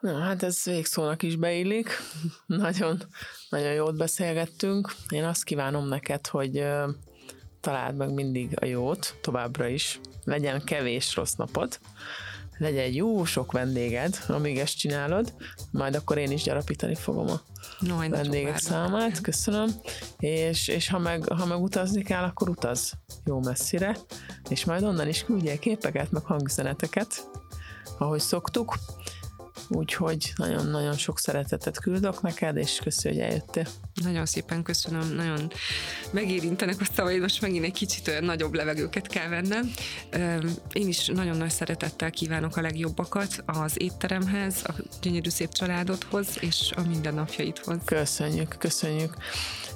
[0.00, 1.90] Na, hát ez végszónak is beillik.
[2.46, 3.02] nagyon,
[3.48, 4.94] nagyon jót beszélgettünk.
[5.08, 6.64] Én azt kívánom neked, hogy
[7.60, 10.00] találd meg mindig a jót, továbbra is.
[10.24, 11.78] Legyen kevés rossz napod,
[12.58, 15.34] legyen jó sok vendéged, amíg ezt csinálod,
[15.70, 17.40] majd akkor én is gyarapítani fogom a
[17.80, 19.70] no, vendégek számát, köszönöm,
[20.18, 22.92] és, és ha, meg, ha meg utazni kell, akkor utaz
[23.24, 23.96] jó messzire,
[24.48, 27.28] és majd onnan is küldjél képeket, meg hangüzeneteket,
[27.98, 28.74] ahogy szoktuk,
[29.68, 33.66] úgyhogy nagyon-nagyon sok szeretetet küldök neked, és köszönjük, hogy eljöttél.
[33.94, 35.52] Nagyon szépen köszönöm, nagyon
[36.10, 39.72] megérintenek a szavaid, most megint egy kicsit olyan nagyobb levegőket kell vennem.
[40.72, 46.72] Én is nagyon nagy szeretettel kívánok a legjobbakat az étteremhez, a gyönyörű szép családodhoz, és
[46.76, 47.78] a mindennapjaidhoz.
[47.84, 49.14] Köszönjük, köszönjük.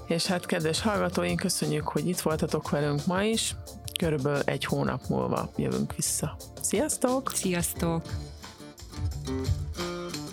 [0.06, 3.54] És hát kedves hallgatóink, köszönjük, hogy itt voltatok velünk ma is.
[3.98, 6.36] Körülbelül egy hónap múlva jövünk vissza.
[6.60, 7.32] Sziasztok!
[7.34, 8.29] Sziasztok!
[9.00, 10.29] Thank you.